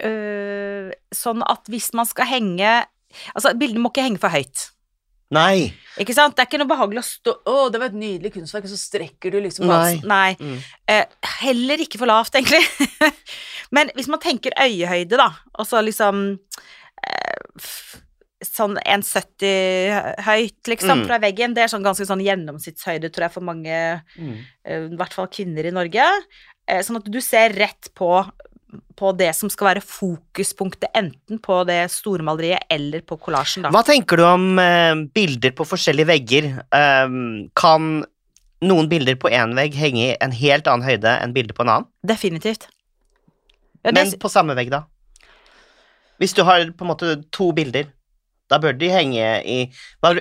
øh, 0.00 0.88
sånn 1.12 1.44
at 1.44 1.68
hvis 1.68 1.92
man 1.98 2.08
skal 2.08 2.30
henge 2.30 2.72
Altså, 3.34 3.54
bildene 3.58 3.80
må 3.84 3.90
ikke 3.92 4.04
henge 4.06 4.20
for 4.22 4.30
høyt. 4.34 4.68
Nei! 5.30 5.70
Ikke 6.02 6.14
sant? 6.16 6.34
Det 6.34 6.42
er 6.42 6.48
ikke 6.48 6.58
noe 6.58 6.70
behagelig 6.72 6.98
å 7.04 7.06
stå 7.06 7.32
Å, 7.46 7.70
det 7.70 7.78
var 7.78 7.86
et 7.92 7.98
nydelig 8.00 8.32
kunstverk, 8.34 8.64
og 8.66 8.72
så 8.72 8.78
strekker 8.80 9.30
du 9.30 9.38
liksom 9.44 9.68
halsen. 9.70 10.02
Nei. 10.10 10.32
Nei. 10.34 10.36
Mm. 10.42 10.58
Eh, 10.90 11.06
heller 11.44 11.84
ikke 11.84 12.00
for 12.02 12.10
lavt, 12.10 12.34
egentlig. 12.34 12.62
Men 13.76 13.92
hvis 13.94 14.08
man 14.10 14.18
tenker 14.22 14.56
øyehøyde, 14.58 15.16
da, 15.20 15.28
og 15.58 15.66
så 15.70 15.82
liksom 15.86 16.24
eh, 17.06 17.66
Sånn 18.40 18.78
1,70 18.88 20.22
høyt, 20.24 20.62
liksom, 20.72 21.02
Mm. 21.02 21.06
fra 21.06 21.18
veggen. 21.20 21.52
Det 21.54 21.60
er 21.66 21.68
sånn 21.68 21.84
ganske 21.84 22.06
sånn 22.08 22.22
gjennomsnittshøyde, 22.24 23.10
tror 23.12 23.26
jeg, 23.26 23.32
for 23.34 23.44
mange, 23.44 24.02
Mm. 24.16 24.38
eh, 24.64 24.86
i 24.88 24.96
hvert 24.96 25.12
fall 25.12 25.28
kvinner 25.28 25.66
i 25.68 25.70
Norge. 25.70 26.06
Eh, 26.66 26.80
sånn 26.80 26.96
at 26.96 27.04
du 27.04 27.20
ser 27.20 27.50
rett 27.52 27.90
på, 27.94 28.08
på 28.98 29.12
det 29.18 29.30
som 29.36 29.50
skal 29.52 29.70
være 29.70 29.82
fokuspunktet, 29.84 30.90
enten 30.96 31.40
på 31.42 31.60
det 31.68 31.82
stormaleriet 31.92 32.70
eller 32.70 33.04
på 33.06 33.18
kollasjen, 33.20 33.64
da. 33.66 33.72
Hva 33.74 33.82
tenker 33.86 34.20
du 34.20 34.24
om 34.28 34.46
eh, 34.62 34.94
bilder 35.14 35.54
på 35.56 35.66
forskjellige 35.68 36.10
vegger? 36.10 36.50
Um, 36.70 37.48
kan 37.58 37.92
noen 38.60 38.90
bilder 38.90 39.16
på 39.20 39.30
én 39.32 39.54
vegg 39.56 39.76
henge 39.78 40.10
i 40.10 40.18
en 40.20 40.34
helt 40.36 40.68
annen 40.68 40.86
høyde 40.86 41.16
enn 41.22 41.34
bilder 41.36 41.56
på 41.56 41.64
en 41.64 41.74
annen? 41.76 41.90
Definitivt. 42.06 42.68
Ja, 43.80 43.90
det, 43.90 43.96
Men 43.96 44.12
på 44.20 44.28
samme 44.32 44.56
vegg, 44.58 44.72
da? 44.72 44.84
Hvis 46.20 46.36
du 46.36 46.44
har 46.44 46.66
på 46.76 46.84
en 46.84 46.92
måte 46.92 47.16
to 47.32 47.48
bilder, 47.56 47.88
da 48.50 48.58
bør 48.58 48.74
de 48.76 48.88
henge 48.90 49.26
i 49.46 49.58
under, 50.02 50.20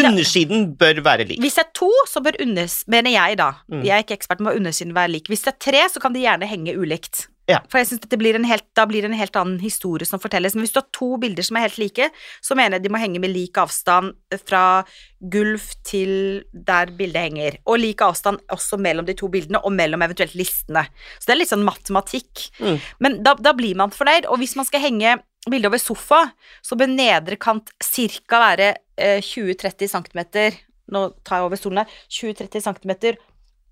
Undersiden 0.00 0.70
bør 0.80 1.02
være 1.04 1.26
lik. 1.28 1.42
Hvis 1.44 1.58
det 1.58 1.66
er 1.66 1.74
to, 1.76 1.90
så 2.08 2.22
bør 2.24 2.40
unders... 2.42 2.80
Mener 2.88 3.12
jeg, 3.14 3.36
da. 3.38 3.50
Mm. 3.68 3.84
Jeg 3.84 3.94
er 3.94 4.06
ikke 4.06 4.16
ekspert, 4.16 4.40
på 4.40 4.54
undersiden 4.56 4.94
være 4.96 5.12
lik. 5.12 5.28
Hvis 5.28 5.44
det 5.44 5.52
er 5.52 5.58
tre, 5.68 5.82
så 5.92 6.00
kan 6.00 6.16
de 6.16 6.24
gjerne 6.24 6.48
henge 6.48 6.76
ulikt. 6.80 7.28
Ja. 7.50 7.60
For 7.70 7.80
jeg 7.80 7.90
synes 7.90 8.18
blir 8.20 8.38
helt, 8.46 8.66
da 8.78 8.86
blir 8.88 9.02
det 9.04 9.10
en 9.10 9.18
helt 9.18 9.36
annen 9.38 9.58
historie 9.62 10.06
som 10.08 10.22
fortelles. 10.22 10.54
Men 10.54 10.64
hvis 10.64 10.74
du 10.74 10.80
har 10.80 10.88
to 10.96 11.16
bilder 11.20 11.46
som 11.46 11.58
er 11.58 11.66
helt 11.66 11.80
like, 11.82 12.10
så 12.44 12.56
mener 12.58 12.78
jeg 12.78 12.86
de 12.86 12.92
må 12.94 13.00
henge 13.02 13.22
med 13.22 13.32
lik 13.34 13.58
avstand 13.60 14.14
fra 14.46 14.82
gulv 15.20 15.64
til 15.86 16.12
der 16.52 16.92
bildet 16.96 17.26
henger. 17.26 17.58
Og 17.66 17.80
lik 17.82 18.04
avstand 18.06 18.40
også 18.52 18.78
mellom 18.80 19.08
de 19.08 19.16
to 19.18 19.28
bildene, 19.32 19.62
og 19.64 19.74
mellom 19.76 20.06
eventuelt 20.06 20.36
listene. 20.38 20.86
Så 21.18 21.28
det 21.28 21.36
er 21.36 21.42
litt 21.42 21.52
sånn 21.52 21.66
matematikk. 21.66 22.46
Mm. 22.60 22.78
Men 23.02 23.18
da, 23.26 23.34
da 23.36 23.54
blir 23.56 23.76
man 23.78 23.94
fornøyd. 23.94 24.30
Og 24.30 24.40
hvis 24.42 24.56
man 24.58 24.68
skal 24.68 24.84
henge 24.86 25.18
bilde 25.50 25.70
over 25.70 25.80
sofa, 25.80 26.24
så 26.62 26.76
bør 26.78 26.92
nedre 26.92 27.38
kant 27.40 27.72
cirka 27.84 28.42
være 28.42 28.74
eh, 29.00 29.20
20-30 29.24 29.94
cm 29.94 30.26
Nå 30.90 31.04
tar 31.22 31.38
jeg 31.38 31.46
over 31.46 31.58
stolen 31.60 31.84
her. 31.84 31.98
20-30 32.10 32.64
cm 32.66 32.92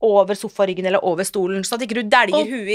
over 0.00 0.34
sofaryggen 0.38 0.86
eller 0.86 1.02
over 1.02 1.24
stolen, 1.26 1.64
sånn 1.66 1.80
at 1.80 1.84
ikke 1.88 1.96
du 1.98 2.08
dæljer 2.12 2.38
Å. 2.38 2.46
huet 2.46 2.68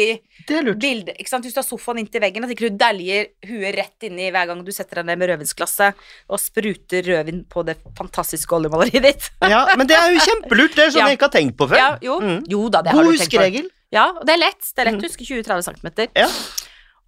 i 0.51 0.73
bildet. 0.75 1.15
Ikke 1.21 1.29
sant? 1.31 1.45
Hvis 1.47 1.53
du 1.55 1.61
har 1.61 1.67
sofaen 1.67 2.01
inntil 2.01 2.19
veggen, 2.19 2.43
at 2.43 2.51
ikke 2.51 2.67
du 2.69 2.75
dæljer 2.81 3.29
huet 3.47 3.77
rett 3.77 4.07
inni 4.09 4.27
hver 4.33 4.49
gang 4.49 4.63
du 4.67 4.71
setter 4.75 4.99
deg 4.99 5.05
ned 5.07 5.21
med 5.21 5.29
rødvinsglasset 5.31 5.95
og 6.29 6.39
spruter 6.43 7.01
rødvin 7.07 7.45
på 7.47 7.63
det 7.63 7.77
fantastiske 7.95 8.51
oljemaleriet 8.57 9.03
ditt. 9.07 9.29
Ja, 9.53 9.63
men 9.77 9.87
det 9.87 9.95
er 9.95 10.11
jo 10.11 10.19
kjempelurt. 10.19 10.75
Det 10.75 10.83
er 10.87 10.91
sånn 10.91 10.99
Ja. 10.99 11.07
jeg 11.07 11.17
ikke 11.21 11.29
har 11.31 11.35
tenkt 11.39 11.55
på 11.57 11.69
før. 11.71 11.77
Ja, 11.79 11.89
jo, 12.01 12.19
Mm. 12.19 12.43
jo 12.51 12.67
da, 12.69 12.81
det 12.81 12.91
har 12.91 13.03
God 13.03 13.13
du 13.15 13.17
tenkt 13.23 13.39
på. 13.39 13.69
Ja, 13.93 14.05
og 14.19 14.25
det 14.25 14.33
er 14.35 14.43
lett. 14.43 14.61
Det 14.75 14.79
er 14.81 14.91
lett 14.91 14.99
Mm. 14.99 15.03
å 15.03 15.07
huske 15.07 15.25
20-30 15.25 15.63
cm. 15.63 16.09
Ja. 16.15 16.27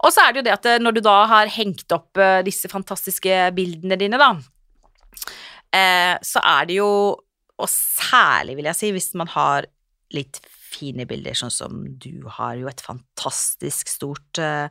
Og 0.04 0.12
så 0.12 0.20
er 0.28 0.32
det 0.32 0.40
jo 0.40 0.46
det 0.48 0.52
at 0.52 0.66
eh, 0.66 0.78
når 0.78 0.94
du 0.94 1.00
da 1.00 1.26
har 1.26 1.46
hengt 1.48 1.92
opp 1.92 2.16
eh, 2.16 2.42
disse 2.42 2.68
fantastiske 2.68 3.52
bildene 3.56 3.96
dine, 3.98 4.16
da, 4.20 4.32
eh, 5.72 6.16
så 6.24 6.40
er 6.44 6.66
det 6.68 6.76
jo, 6.80 6.88
og 7.58 7.68
særlig 7.72 8.56
vil 8.58 8.68
jeg 8.70 8.76
si, 8.76 8.90
hvis 8.92 9.14
man 9.18 9.26
har 9.32 9.66
litt 10.14 10.40
fine 10.46 11.06
bilder, 11.08 11.34
sånn 11.34 11.50
som 11.50 11.84
du 11.98 12.26
har 12.38 12.54
jo 12.60 12.68
et 12.68 12.80
fantastisk 12.84 13.88
stort 13.88 14.38
uh, 14.38 14.68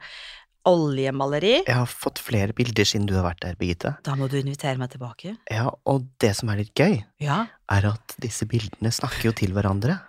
oljemaleri. 0.65 1.59
Jeg 1.67 1.75
har 1.77 1.89
fått 1.89 2.19
flere 2.23 2.53
bilder 2.57 2.87
siden 2.87 3.05
du 3.09 3.13
har 3.17 3.25
vært 3.27 3.43
der, 3.45 3.55
Birgitte. 3.59 3.95
Da 4.05 4.15
må 4.17 4.27
du 4.31 4.37
invitere 4.39 4.79
meg 4.81 4.91
tilbake. 4.93 5.35
Ja, 5.51 5.67
og 5.85 6.07
det 6.23 6.33
som 6.39 6.49
er 6.53 6.61
litt 6.63 6.73
gøy, 6.77 7.03
Ja, 7.21 7.45
er 7.71 7.87
at 7.93 8.15
disse 8.21 8.47
bildene 8.49 8.91
snakker 8.93 9.29
jo 9.29 9.35
til 9.37 9.53
hverandre. 9.55 9.99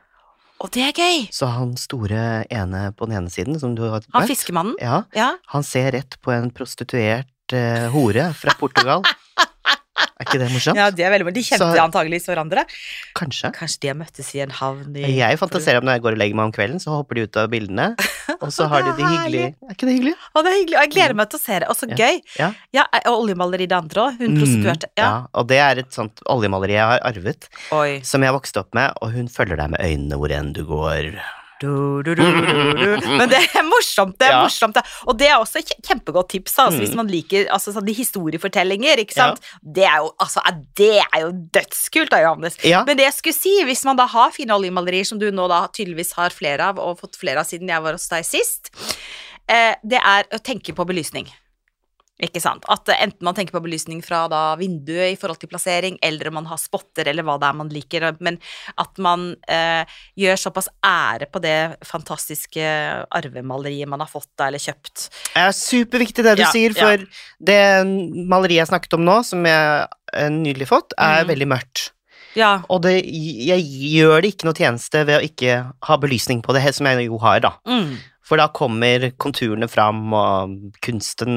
og 0.61 0.71
det 0.73 0.83
er 0.89 0.93
gøy! 0.97 1.29
Så 1.33 1.47
han 1.53 1.75
store 1.77 2.47
ene 2.49 2.93
på 2.97 3.05
den 3.09 3.19
ene 3.19 3.31
siden, 3.31 3.59
som 3.61 3.75
du 3.77 3.83
har 3.91 4.01
Han 4.15 4.27
fiskemannen. 4.29 4.75
ja, 4.81 5.03
Ja. 5.15 5.37
han 5.53 5.63
ser 5.63 5.93
rett 5.93 6.17
på 6.23 6.33
en 6.33 6.51
prostituert 6.51 7.29
uh, 7.53 7.89
hore 7.93 8.33
fra 8.35 8.55
Portugal. 8.59 9.03
er 10.21 10.25
ikke 10.27 10.39
det 10.43 10.49
morsomt? 10.53 10.77
ja, 10.81 10.87
det 10.91 11.05
er 11.07 11.13
veldig 11.15 11.33
De 11.37 11.43
kjente 11.47 11.67
Så- 11.73 11.81
antageligvis 11.83 12.27
hverandre. 12.29 12.65
Kanskje. 13.17 13.51
Kanskje 13.57 13.81
de 13.85 13.89
har 13.93 13.97
møttes 14.01 14.29
i 14.37 14.41
en 14.45 14.51
havn 14.51 14.97
i 14.97 15.05
Jeg 15.17 15.39
fantaserer 15.41 15.79
om 15.81 15.87
når 15.89 15.97
jeg 15.99 16.03
går 16.07 16.17
og 16.17 16.21
legger 16.23 16.37
meg 16.41 16.45
om 16.51 16.53
kvelden, 16.57 16.81
så 16.83 16.91
hopper 16.97 17.15
de 17.21 17.25
ut 17.27 17.37
av 17.41 17.49
bildene, 17.53 17.87
og 18.43 18.49
så 18.53 18.67
har 18.73 18.83
de 18.87 18.93
det 18.99 19.07
hyggelig. 19.07 19.45
Er 19.67 19.75
ikke 19.77 19.89
det 19.89 19.95
hyggelig? 19.99 20.15
Å, 20.35 20.43
det 20.45 20.53
er 20.53 20.59
hyggelig. 20.61 20.77
Og 20.77 20.83
jeg 20.87 20.93
gleder 20.97 21.17
meg 21.23 21.31
til 21.33 21.41
å 21.41 21.45
se 21.47 21.59
det. 21.63 21.69
Og 21.73 21.77
så 21.81 21.89
Ja. 21.91 21.97
gøy. 21.97 22.21
Ja. 22.39 22.51
Ja, 22.81 22.85
og 23.07 23.23
oljemaleri 23.25 23.67
det 23.71 23.77
andre 23.79 24.07
òg. 24.09 24.19
Hun 24.21 24.37
prostituerte. 24.41 24.91
Mm, 24.93 24.97
Ja. 25.01 25.05
ja, 25.07 25.27
og 25.35 25.49
det 25.49 25.59
er 25.63 25.79
et 25.85 25.91
sånt 25.97 26.21
oljemaleri 26.27 26.77
jeg 26.77 26.87
har 26.93 27.01
arvet, 27.13 27.49
Oi. 27.73 28.01
som 28.03 28.23
jeg 28.23 28.33
vokste 28.37 28.61
opp 28.65 28.75
med, 28.75 28.93
og 29.03 29.13
hun 29.13 29.29
følger 29.29 29.57
deg 29.57 29.71
med 29.71 29.81
øynene 29.81 30.17
hvor 30.21 30.33
enn 30.33 30.53
du 30.53 30.65
går. 30.69 31.13
Du, 31.61 32.03
du, 32.05 32.11
du. 32.15 32.23
Men 32.23 33.31
det 33.33 33.39
er 33.57 33.63
morsomt, 33.65 34.19
det 34.21 34.27
er 34.29 34.35
Ja. 34.35 34.43
morsomt. 34.45 34.77
Og 35.09 35.17
det 35.17 35.29
er 35.31 35.39
også 35.41 35.63
et 35.63 35.71
kjempegodt 35.87 36.29
tips, 36.35 36.59
altså, 36.59 36.77
Mm. 36.77 36.83
hvis 36.85 36.95
man 36.99 37.07
liker 37.09 37.47
altså, 37.49 37.73
sånne 37.73 37.87
de 37.87 37.95
historiefortellinger, 37.97 39.01
ikke 39.01 39.15
sant. 39.17 39.41
Det 39.65 39.85
er 39.89 39.97
jo, 40.05 40.11
altså, 40.21 40.43
det 40.77 40.91
er 41.01 41.21
jo 41.25 41.31
dødskult 41.57 42.11
da, 42.13 42.21
Johannes. 42.27 42.59
Ja, 42.65 42.85
Men 42.85 42.97
det 42.99 43.07
jeg 43.07 43.15
skulle 43.15 43.35
si, 43.39 43.55
hvis 43.65 43.85
man 43.89 43.97
da 43.97 44.07
har 44.07 44.31
fine 44.37 44.53
oljemalerier, 44.53 45.07
som 45.09 45.19
du 45.19 45.31
nå 45.31 45.49
da 45.49 45.67
tydeligvis 45.69 46.13
har 46.19 46.31
flere 46.31 46.61
av, 46.61 46.79
og 46.79 47.01
fått 47.01 47.17
flere 47.17 47.41
av 47.41 47.47
siden 47.49 47.69
jeg 47.73 47.83
var 47.83 47.93
hos 47.97 48.09
deg 48.09 48.25
sist, 48.25 48.71
eh, 49.49 49.75
det 49.83 50.01
er 50.05 50.25
å 50.33 50.39
tenke 50.43 50.75
på 50.77 50.85
belysning. 50.87 51.27
Ikke 52.23 52.41
sant? 52.41 52.65
At 52.73 52.89
eh, 52.89 52.97
enten 53.05 53.27
man 53.29 53.35
tenker 53.37 53.53
på 53.53 53.61
belysning 53.61 53.99
fra 54.05 54.23
da 54.33 54.55
vinduet 54.57 55.13
i 55.13 55.19
forhold 55.21 55.37
til 55.43 55.51
plassering, 55.53 55.99
eller 56.03 56.31
om 56.31 56.39
man 56.39 56.47
har 56.49 56.57
spotter, 56.57 57.11
eller 57.11 57.27
hva 57.27 57.35
det 57.43 57.51
er 57.51 57.59
man 57.59 57.69
liker, 57.69 58.07
men 58.25 58.39
at 58.81 58.99
man 59.05 59.27
eh, 59.53 59.85
gjør 60.17 60.41
såpass 60.41 60.71
ære 60.81 61.29
på 61.29 61.43
det 61.45 61.57
fantastiske 61.85 62.65
arvemaleriet 63.21 63.89
man 63.91 64.01
har 64.01 64.09
fått 64.11 64.31
da, 64.39 64.49
eller 64.49 64.63
kjøpt. 64.63 65.09
det 65.35 65.43
er 65.45 65.53
superviktig 65.57 66.25
det 66.25 66.37
du 66.39 66.43
Ja, 66.47 66.51
sier, 66.55 66.73
ja. 66.77 66.87
for 66.89 67.05
det 67.53 67.61
maleriet 68.33 68.63
jeg 68.65 68.71
snakket 68.73 68.97
om 68.97 69.05
nå, 69.07 69.19
som 69.27 69.45
jeg 69.45 69.61
har 70.17 70.33
nylig 70.33 70.69
fått, 70.73 70.97
er 70.99 71.25
Mm. 71.25 71.29
veldig 71.35 71.49
mørkt. 71.53 71.91
Ja, 72.37 72.63
Og 72.69 72.83
det, 72.85 73.03
jeg 73.05 73.63
gjør 73.65 74.21
det 74.21 74.35
ikke 74.35 74.45
noe 74.45 74.57
tjeneste 74.57 75.07
ved 75.09 75.21
å 75.21 75.25
ikke 75.25 75.73
ha 75.89 75.97
belysning 75.97 76.43
på 76.45 76.53
det, 76.53 76.75
som 76.75 76.85
jeg 76.87 77.07
jo 77.07 77.17
har, 77.19 77.41
da. 77.41 77.53
mm. 77.67 77.97
For 78.27 78.41
da 78.41 78.49
kommer 78.55 79.11
konturene 79.23 79.69
fram, 79.71 80.09
og 80.17 80.57
kunsten 80.83 81.37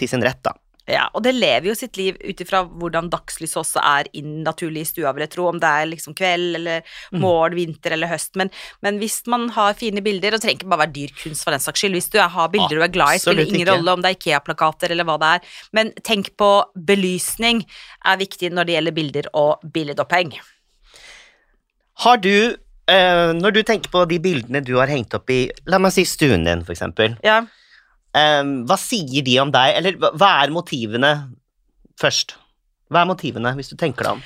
til 0.00 0.08
sin 0.08 0.24
rett, 0.24 0.40
da. 0.46 0.56
Ja, 0.90 1.04
og 1.14 1.22
det 1.22 1.30
lever 1.36 1.68
jo 1.68 1.74
sitt 1.78 1.94
liv 1.94 2.16
ut 2.18 2.40
ifra 2.42 2.64
hvordan 2.66 3.06
dagslyset 3.12 3.60
også 3.60 3.78
er 3.86 4.08
inn 4.18 4.40
naturlig 4.42 4.82
i 4.82 4.88
stua, 4.88 5.12
vil 5.14 5.22
jeg 5.22 5.30
tro, 5.30 5.44
om 5.46 5.60
det 5.62 5.68
er 5.70 5.86
liksom 5.86 6.16
kveld 6.18 6.56
eller 6.58 6.82
Mm. 7.12 7.20
morgen, 7.22 7.54
vinter 7.54 7.92
eller 7.94 8.10
høst, 8.10 8.34
men, 8.34 8.50
men 8.82 8.98
hvis 8.98 9.20
man 9.30 9.48
har 9.54 9.74
fine 9.78 10.02
bilder, 10.02 10.34
og 10.34 10.40
det 10.40 10.42
trenger 10.42 10.58
ikke 10.58 10.70
bare 10.72 10.82
være 10.82 10.94
dyr 10.96 11.12
kunst 11.22 11.44
for 11.44 11.54
den 11.54 11.62
saks 11.62 11.78
skyld, 11.84 11.94
hvis 11.94 12.10
du 12.10 12.18
har 12.18 12.48
bilder 12.50 12.80
du 12.80 12.82
er 12.82 12.88
glad 12.88 13.14
i, 13.14 13.18
spiller 13.22 13.46
ingen 13.46 13.60
ikke. 13.62 13.70
rolle 13.76 13.92
om 13.94 14.02
det 14.02 14.10
er 14.10 14.18
Ikea-plakater 14.18 14.90
eller 14.90 15.06
hva 15.06 15.18
det 15.22 15.30
er, 15.36 15.46
men 15.72 15.92
tenk 16.02 16.32
på 16.36 16.50
belysning 16.74 17.62
er 18.04 18.18
viktig 18.18 18.50
når 18.50 18.66
det 18.66 18.74
gjelder 18.74 18.98
bilder 18.98 19.30
og 19.38 19.62
billedoppheng. 19.72 20.34
Har 22.02 22.16
du, 22.16 22.56
eh, 22.90 23.32
når 23.38 23.54
du 23.56 23.62
tenker 23.62 23.90
på 23.92 24.04
de 24.10 24.18
bildene 24.22 24.62
du 24.64 24.76
har 24.78 24.90
hengt 24.90 25.14
opp 25.14 25.30
i, 25.30 25.44
la 25.66 25.78
meg 25.78 25.92
si 25.94 26.04
stuen 26.08 26.44
din, 26.44 26.64
for 26.66 26.74
eksempel, 26.74 27.16
Ja, 27.24 27.40
um, 28.14 28.54
hva 28.68 28.76
sier 28.80 29.22
de 29.24 29.38
om 29.40 29.52
deg, 29.54 29.76
eller 29.78 29.98
hva- 30.12 30.42
er 30.44 30.50
motivene 30.54 31.12
først? 32.00 32.36
Hva 32.92 33.02
er 33.02 33.08
motivene, 33.08 33.54
hvis 33.56 33.70
du 33.72 33.76
tenker 33.80 34.04
deg 34.04 34.18
om? 34.18 34.24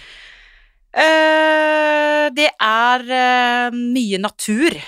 Uh, 0.97 2.27
det 2.35 2.49
er 2.59 3.05
uh, 3.07 3.75
mye 3.77 4.19
natur. 4.19 4.79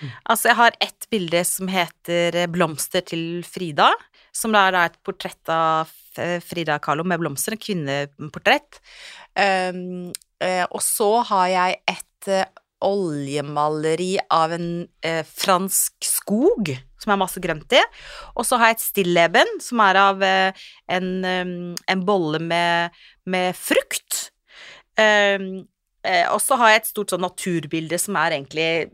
Mm. 0.00 0.10
Altså, 0.30 0.50
jeg 0.50 0.56
har 0.60 0.76
ett 0.80 1.06
bilde 1.10 1.44
som 1.44 1.68
heter 1.68 2.46
'Blomster 2.48 3.02
til 3.04 3.42
Frida', 3.44 3.92
som 4.32 4.54
er 4.54 4.70
da 4.72 4.84
et 4.86 4.98
portrett 5.04 5.48
av 5.48 5.90
Frida 6.44 6.78
Kahlo 6.82 7.04
med 7.04 7.20
blomster, 7.20 7.54
et 7.54 7.62
kvinneportrett. 7.62 8.80
Um, 9.38 10.10
og 10.70 10.80
så 10.82 11.22
har 11.24 11.46
jeg 11.48 11.76
et 11.88 12.28
oljemaleri 12.84 14.14
av 14.32 14.54
en 14.56 14.68
eh, 15.04 15.22
fransk 15.26 15.96
skog, 16.04 16.72
som 17.00 17.12
er 17.12 17.20
masse 17.20 17.40
grønt 17.42 17.72
i. 17.76 17.80
Og 18.36 18.46
så 18.48 18.58
har 18.60 18.70
jeg 18.70 18.78
et 18.78 18.86
stilleben, 18.86 19.52
som 19.62 19.82
er 19.84 19.98
av 20.00 20.24
eh, 20.24 20.62
en, 20.92 21.10
um, 21.24 21.52
en 21.92 22.06
bolle 22.06 22.40
med, 22.42 22.96
med 23.30 23.56
frukt. 23.58 24.30
Um, 25.00 25.66
eh, 26.04 26.26
og 26.32 26.40
så 26.44 26.58
har 26.60 26.74
jeg 26.74 26.82
et 26.82 26.90
stort 26.90 27.14
sånn 27.14 27.24
naturbilde 27.24 28.00
som 28.00 28.18
er 28.20 28.34
egentlig 28.36 28.90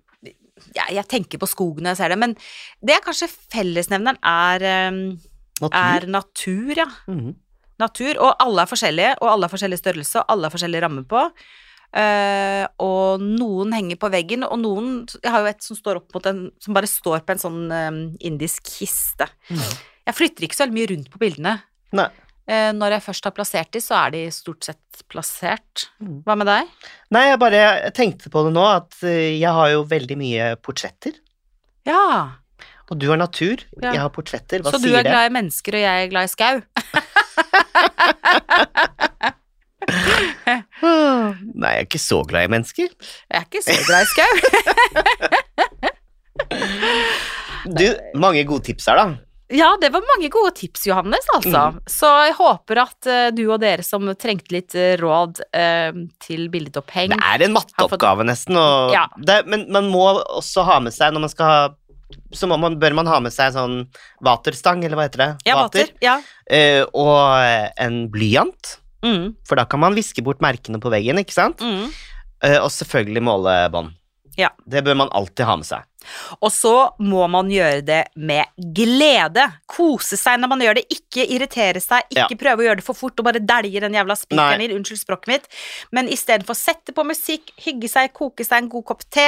ja, 0.76 0.84
Jeg 0.92 1.04
tenker 1.10 1.40
på 1.40 1.48
skogen 1.50 1.84
når 1.84 1.96
jeg 1.96 1.98
ser 1.98 2.12
det, 2.14 2.20
men 2.20 2.34
det 2.84 2.94
er 2.94 3.02
kanskje 3.04 3.28
fellesnevneren 3.52 4.20
er, 4.22 4.66
um, 4.92 5.02
Natur? 5.60 5.76
er 5.82 6.06
natur, 6.10 6.72
ja. 6.76 6.88
Mhm. 7.10 7.34
Natur. 7.76 8.16
Og 8.24 8.40
alle 8.40 8.64
er 8.64 8.70
forskjellige, 8.70 9.14
og 9.20 9.28
alle 9.28 9.44
har 9.44 9.52
forskjellig 9.52 9.78
størrelse, 9.82 10.22
og 10.22 10.32
alle 10.32 10.48
har 10.48 10.54
forskjellig 10.54 10.80
ramme 10.80 11.02
på. 11.08 11.26
Eh, 11.94 12.66
og 12.82 13.20
noen 13.22 13.72
henger 13.72 13.96
på 13.96 14.10
veggen, 14.12 14.42
og 14.44 14.58
noen 14.60 15.06
Jeg 15.22 15.30
har 15.32 15.40
jo 15.40 15.46
et 15.52 15.62
som 15.62 15.76
står 15.78 15.96
opp 16.02 16.12
mot 16.14 16.26
en 16.26 16.50
Som 16.60 16.74
bare 16.76 16.86
står 16.90 17.20
på 17.24 17.32
en 17.32 17.38
sånn 17.40 17.70
em, 17.72 18.00
indisk 18.20 18.62
kiste. 18.66 19.26
Mhm. 19.48 19.72
Jeg 20.06 20.14
flytter 20.14 20.44
ikke 20.46 20.54
så 20.58 20.64
veldig 20.66 20.76
mye 20.78 20.90
rundt 20.92 21.08
på 21.10 21.18
bildene. 21.18 21.54
Nei. 21.92 22.08
Eh, 22.46 22.70
når 22.72 22.90
jeg 22.94 23.02
først 23.08 23.24
har 23.26 23.32
plassert 23.34 23.70
de, 23.74 23.80
så 23.82 23.94
er 24.06 24.10
de 24.14 24.20
stort 24.30 24.62
sett 24.68 25.02
plassert. 25.10 25.88
Mhm. 26.02 26.20
Hva 26.26 26.36
med 26.38 26.46
deg? 26.46 26.62
Nei, 27.10 27.24
jeg 27.30 27.38
bare 27.42 27.62
tenkte 27.96 28.30
på 28.30 28.44
det 28.46 28.52
nå, 28.54 28.62
at 28.76 28.94
eh, 29.02 29.34
jeg 29.40 29.50
har 29.50 29.68
jo 29.72 29.82
veldig 29.84 30.16
mye 30.20 30.52
portretter, 30.62 31.12
Ja, 31.86 32.30
og 32.90 32.98
du 32.98 33.08
har 33.10 33.16
natur, 33.18 33.56
Ja. 33.82 33.92
jeg 33.92 34.00
har 34.00 34.08
portretter, 34.10 34.60
hva 34.62 34.70
så 34.70 34.78
du 34.82 34.88
er 34.94 35.02
det? 35.02 35.10
glad 35.10 35.26
i 35.30 35.34
mennesker, 35.34 35.74
og 35.74 35.80
jeg 35.80 36.04
er 36.04 36.08
glad 36.10 36.24
i 36.24 36.28
skau? 36.34 36.62
Nei, 40.82 41.72
jeg 41.72 41.82
er 41.82 41.86
ikke 41.86 42.02
så 42.02 42.22
glad 42.28 42.48
i 42.48 42.52
mennesker. 42.52 42.88
Jeg 42.90 43.38
er 43.38 43.46
ikke 43.46 43.64
så 43.64 43.76
glad 43.86 44.00
i 44.02 44.08
skau. 44.12 44.34
Du, 47.66 47.86
mange 48.14 48.44
gode 48.46 48.62
tips 48.68 48.86
her, 48.90 49.00
da. 49.00 49.06
Ja, 49.54 49.76
det 49.80 49.92
var 49.94 50.02
mange 50.02 50.28
gode 50.30 50.50
tips, 50.58 50.86
Johannes, 50.88 51.26
altså. 51.34 51.60
Mm. 51.70 51.78
Så 51.90 52.08
jeg 52.26 52.34
håper 52.34 52.80
at 52.82 53.08
uh, 53.08 53.28
du 53.34 53.44
og 53.46 53.60
dere 53.62 53.84
som 53.86 54.08
trengte 54.18 54.54
litt 54.56 54.74
uh, 54.74 54.96
råd 54.98 55.38
uh, 55.54 55.98
til 56.22 56.48
billedoppheng 56.50 57.14
Det 57.14 57.20
er 57.22 57.44
en 57.46 57.54
matteoppgave, 57.54 58.26
nesten, 58.26 58.58
og 58.58 58.94
Ja. 58.94 59.06
det, 59.16 59.44
men 59.46 59.68
man 59.74 59.90
må 59.92 60.08
også 60.18 60.66
ha 60.66 60.80
med 60.82 60.94
seg, 60.94 61.14
når 61.14 61.28
man 61.28 61.34
skal 61.34 61.52
ha 61.52 61.60
så 62.34 62.46
man, 62.46 62.78
bør 62.78 62.94
man 62.94 63.08
ha 63.10 63.16
med 63.22 63.34
seg 63.34 63.54
sånn 63.54 63.80
vaterstang, 64.24 64.84
eller 64.86 64.98
hva 64.98 65.06
heter 65.08 65.22
det? 65.22 65.30
Ja, 65.48 65.56
vater. 65.58 65.88
Ja. 66.04 66.20
Eh, 66.46 66.84
og 66.94 67.74
en 67.82 67.96
blyant, 68.14 68.76
Mm, 69.06 69.28
for 69.46 69.56
da 69.60 69.64
kan 69.70 69.80
man 69.82 69.94
viske 69.96 70.24
bort 70.26 70.42
merkene 70.44 70.80
på 70.82 70.90
veggen, 70.92 71.22
ikke 71.22 71.36
sant? 71.36 71.62
mm. 71.62 71.86
Uh, 72.44 72.58
og 72.60 72.68
selvfølgelig 72.68 73.22
målebånd. 73.24 73.94
Ja. 74.36 74.50
Det 74.68 74.82
bør 74.84 74.98
man 75.00 75.08
alltid 75.16 75.46
ha 75.48 75.54
med 75.56 75.64
seg. 75.64 75.86
Og 76.44 76.50
så 76.52 76.72
må 77.00 77.24
man 77.32 77.48
gjøre 77.50 77.80
det 77.82 78.02
med 78.20 78.44
glede. 78.76 79.46
Kose 79.72 80.18
seg 80.20 80.36
når 80.42 80.50
man 80.52 80.60
gjør 80.62 80.76
det. 80.76 80.82
Ikke 80.92 81.24
irritere 81.24 81.80
seg, 81.80 82.04
ikke 82.12 82.36
prøve 82.42 82.60
å 82.62 82.66
gjøre 82.66 82.78
det 82.82 82.84
for 82.86 82.98
fort 82.98 83.16
og 83.22 83.26
bare 83.30 83.40
dælje 83.40 83.80
den 83.82 83.96
jævla 83.96 84.14
spikeren 84.20 84.62
inn. 84.66 84.74
Unnskyld 84.76 85.00
språket 85.00 85.32
mitt. 85.32 85.48
Men 85.96 86.10
istedenfor 86.12 86.58
sette 86.60 86.92
på 86.94 87.06
musikk, 87.08 87.48
hygge 87.64 87.88
seg, 87.90 88.12
koke 88.14 88.44
seg 88.46 88.66
en 88.66 88.68
god 88.76 88.84
kopp 88.92 89.06
te, 89.08 89.24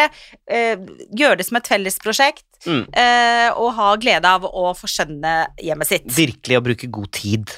eh, 0.46 0.76
gjøre 1.16 1.40
det 1.40 1.48
som 1.48 1.56
et 1.62 1.72
fellesprosjekt, 1.72 2.44
Mm. 2.66 2.84
eh, 2.92 3.48
og 3.54 3.72
ha 3.76 3.92
glede 3.96 4.26
av 4.26 4.42
å 4.42 4.74
forskjønne 4.76 5.54
hjemmet 5.62 5.86
sitt. 5.86 6.06
Virkelig 6.10 6.58
å 6.58 6.64
bruke 6.68 6.90
god 6.90 7.12
tid. 7.12 7.52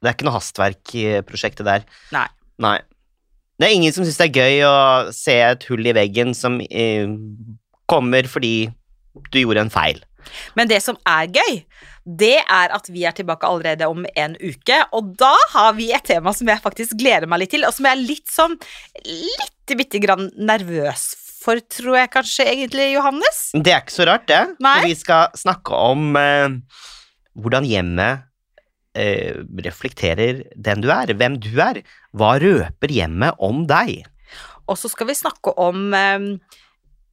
Det 0.00 0.08
er 0.08 0.16
ikke 0.16 0.28
noe 0.28 0.38
hastverk 0.38 0.94
i 0.96 1.06
prosjektet 1.28 1.66
der. 1.68 1.86
Nei. 2.14 2.26
Nei. 2.60 2.78
Det 3.60 3.68
er 3.68 3.76
ingen 3.76 3.92
som 3.92 4.06
syns 4.06 4.16
det 4.16 4.30
er 4.30 4.40
gøy 4.40 4.62
å 4.64 4.76
se 5.12 5.36
et 5.44 5.66
hull 5.68 5.84
i 5.84 5.96
veggen 5.96 6.32
som 6.36 6.56
eh, 6.64 7.04
kommer 7.90 8.28
fordi 8.30 8.70
du 9.34 9.42
gjorde 9.42 9.66
en 9.66 9.72
feil. 9.72 10.00
Men 10.56 10.68
det 10.70 10.80
som 10.84 10.96
er 11.08 11.28
gøy, 11.32 11.60
det 12.04 12.38
er 12.40 12.72
at 12.72 12.88
vi 12.92 13.04
er 13.08 13.14
tilbake 13.16 13.48
allerede 13.48 13.88
om 13.90 14.06
en 14.08 14.36
uke, 14.40 14.78
og 14.96 15.12
da 15.20 15.32
har 15.52 15.74
vi 15.76 15.90
et 15.96 16.06
tema 16.08 16.32
som 16.36 16.48
jeg 16.48 16.62
faktisk 16.64 16.96
gleder 17.00 17.28
meg 17.28 17.42
litt 17.42 17.52
til, 17.56 17.66
og 17.68 17.74
som 17.76 17.88
jeg 17.88 17.96
er 17.96 18.04
litt 18.04 18.32
sånn 18.32 18.56
litt 19.04 19.76
bitte 19.76 20.00
grann 20.02 20.30
nervøs 20.40 21.10
for, 21.40 21.60
tror 21.72 22.02
jeg 22.02 22.12
kanskje 22.12 22.48
egentlig, 22.48 22.90
Johannes. 22.94 23.42
Det 23.56 23.72
er 23.72 23.84
ikke 23.84 23.96
så 23.96 24.08
rart, 24.08 24.26
det. 24.28 24.42
Nei. 24.60 24.74
For 24.80 24.88
vi 24.92 24.98
skal 24.98 25.38
snakke 25.40 25.84
om 25.92 26.16
eh, 26.20 26.58
hvordan 27.40 27.68
hjemmet 27.68 28.26
eh, 28.94 29.40
reflekterer 29.66 30.44
den 30.56 30.80
du 30.84 30.88
er, 30.94 31.12
hvem 31.14 31.36
du 31.42 31.52
er. 31.62 31.82
Hva 32.16 32.34
røper 32.42 32.92
hjemmet 32.94 33.36
om 33.38 33.64
deg? 33.70 34.02
Og 34.70 34.78
så 34.78 34.90
skal 34.92 35.08
vi 35.10 35.16
snakke 35.18 35.52
om 35.58 35.88
eh, 35.96 36.26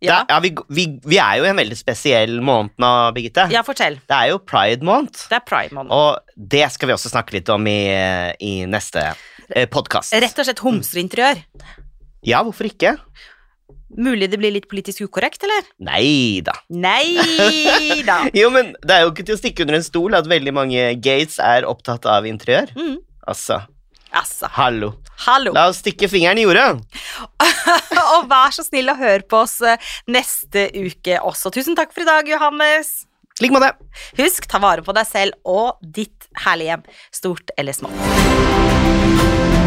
ja, 0.06 0.20
er- 0.22 0.28
ja 0.30 0.40
vi, 0.44 0.52
vi, 0.70 0.84
vi 1.10 1.18
er 1.18 1.40
jo 1.40 1.48
i 1.48 1.50
en 1.50 1.58
veldig 1.58 1.78
spesiell 1.80 2.36
måned 2.46 2.76
nå, 2.82 2.92
Birgitte. 3.16 3.48
ja, 3.54 3.64
fortell. 3.66 3.98
Det 4.06 4.18
er 4.20 4.34
jo 4.34 4.38
pride-måned. 4.46 5.16
Det 5.30 5.40
er 5.40 5.46
pride-måned. 5.48 5.90
Og 5.96 6.46
det 6.54 6.68
skal 6.76 6.92
vi 6.92 6.98
også 6.98 7.10
snakke 7.14 7.34
litt 7.40 7.50
om 7.54 7.66
i, 7.72 7.80
i 8.46 8.54
neste 8.70 9.08
eh, 9.50 9.66
podkast. 9.74 10.14
Rett 10.14 10.38
og 10.38 10.46
slett 10.50 10.62
homserinteriør. 10.66 11.42
Ja, 12.28 12.44
hvorfor 12.46 12.68
ikke? 12.70 12.98
Mulig 13.98 14.28
det 14.30 14.38
blir 14.38 14.54
litt 14.54 14.68
politisk 14.70 15.08
ukorrekt, 15.08 15.42
eller? 15.48 15.66
Nei 15.82 16.42
da. 16.46 16.54
Nei 16.70 18.04
da. 18.06 18.20
Jo, 18.38 18.52
men 18.54 18.76
det 18.86 18.94
er 18.94 19.06
jo 19.08 19.14
ikke 19.14 19.26
til 19.26 19.38
å 19.38 19.40
stikke 19.42 19.66
under 19.66 19.80
en 19.80 19.86
stol 19.88 20.18
at 20.18 20.30
veldig 20.30 20.54
mange 20.54 20.84
gates 21.02 21.40
er 21.42 21.66
opptatt 21.70 22.06
av 22.10 22.28
interiør. 22.30 22.70
Mm. 22.78 23.00
Altså, 23.28 23.64
Altså, 24.18 24.48
hallo. 24.56 24.94
hallo. 25.26 25.52
La 25.54 25.66
oss 25.68 25.82
stikke 25.84 26.08
fingeren 26.10 26.40
i 26.40 26.46
jorda. 26.46 26.78
Og 28.16 28.30
vær 28.32 28.54
så 28.56 28.64
snill 28.64 28.88
å 28.90 28.96
høre 28.98 29.26
på 29.28 29.42
oss 29.44 29.58
eh, 29.62 29.76
neste 30.08 30.70
uke 30.78 31.20
også. 31.20 31.52
Tusen 31.54 31.76
takk 31.78 31.92
for 31.94 32.06
i 32.06 32.08
dag, 32.08 32.30
Johannes. 32.32 33.04
Slik 33.38 33.52
må 33.54 33.60
det. 33.62 33.74
Husk, 34.18 34.48
ta 34.50 34.62
vare 34.64 34.82
på 34.86 34.96
deg 34.98 35.06
selv 35.12 35.36
og 35.46 35.78
ditt 35.84 36.30
herlige 36.46 36.78
hjem, 36.78 36.88
stort 37.20 37.54
eller 37.60 37.76
smått. 37.78 39.67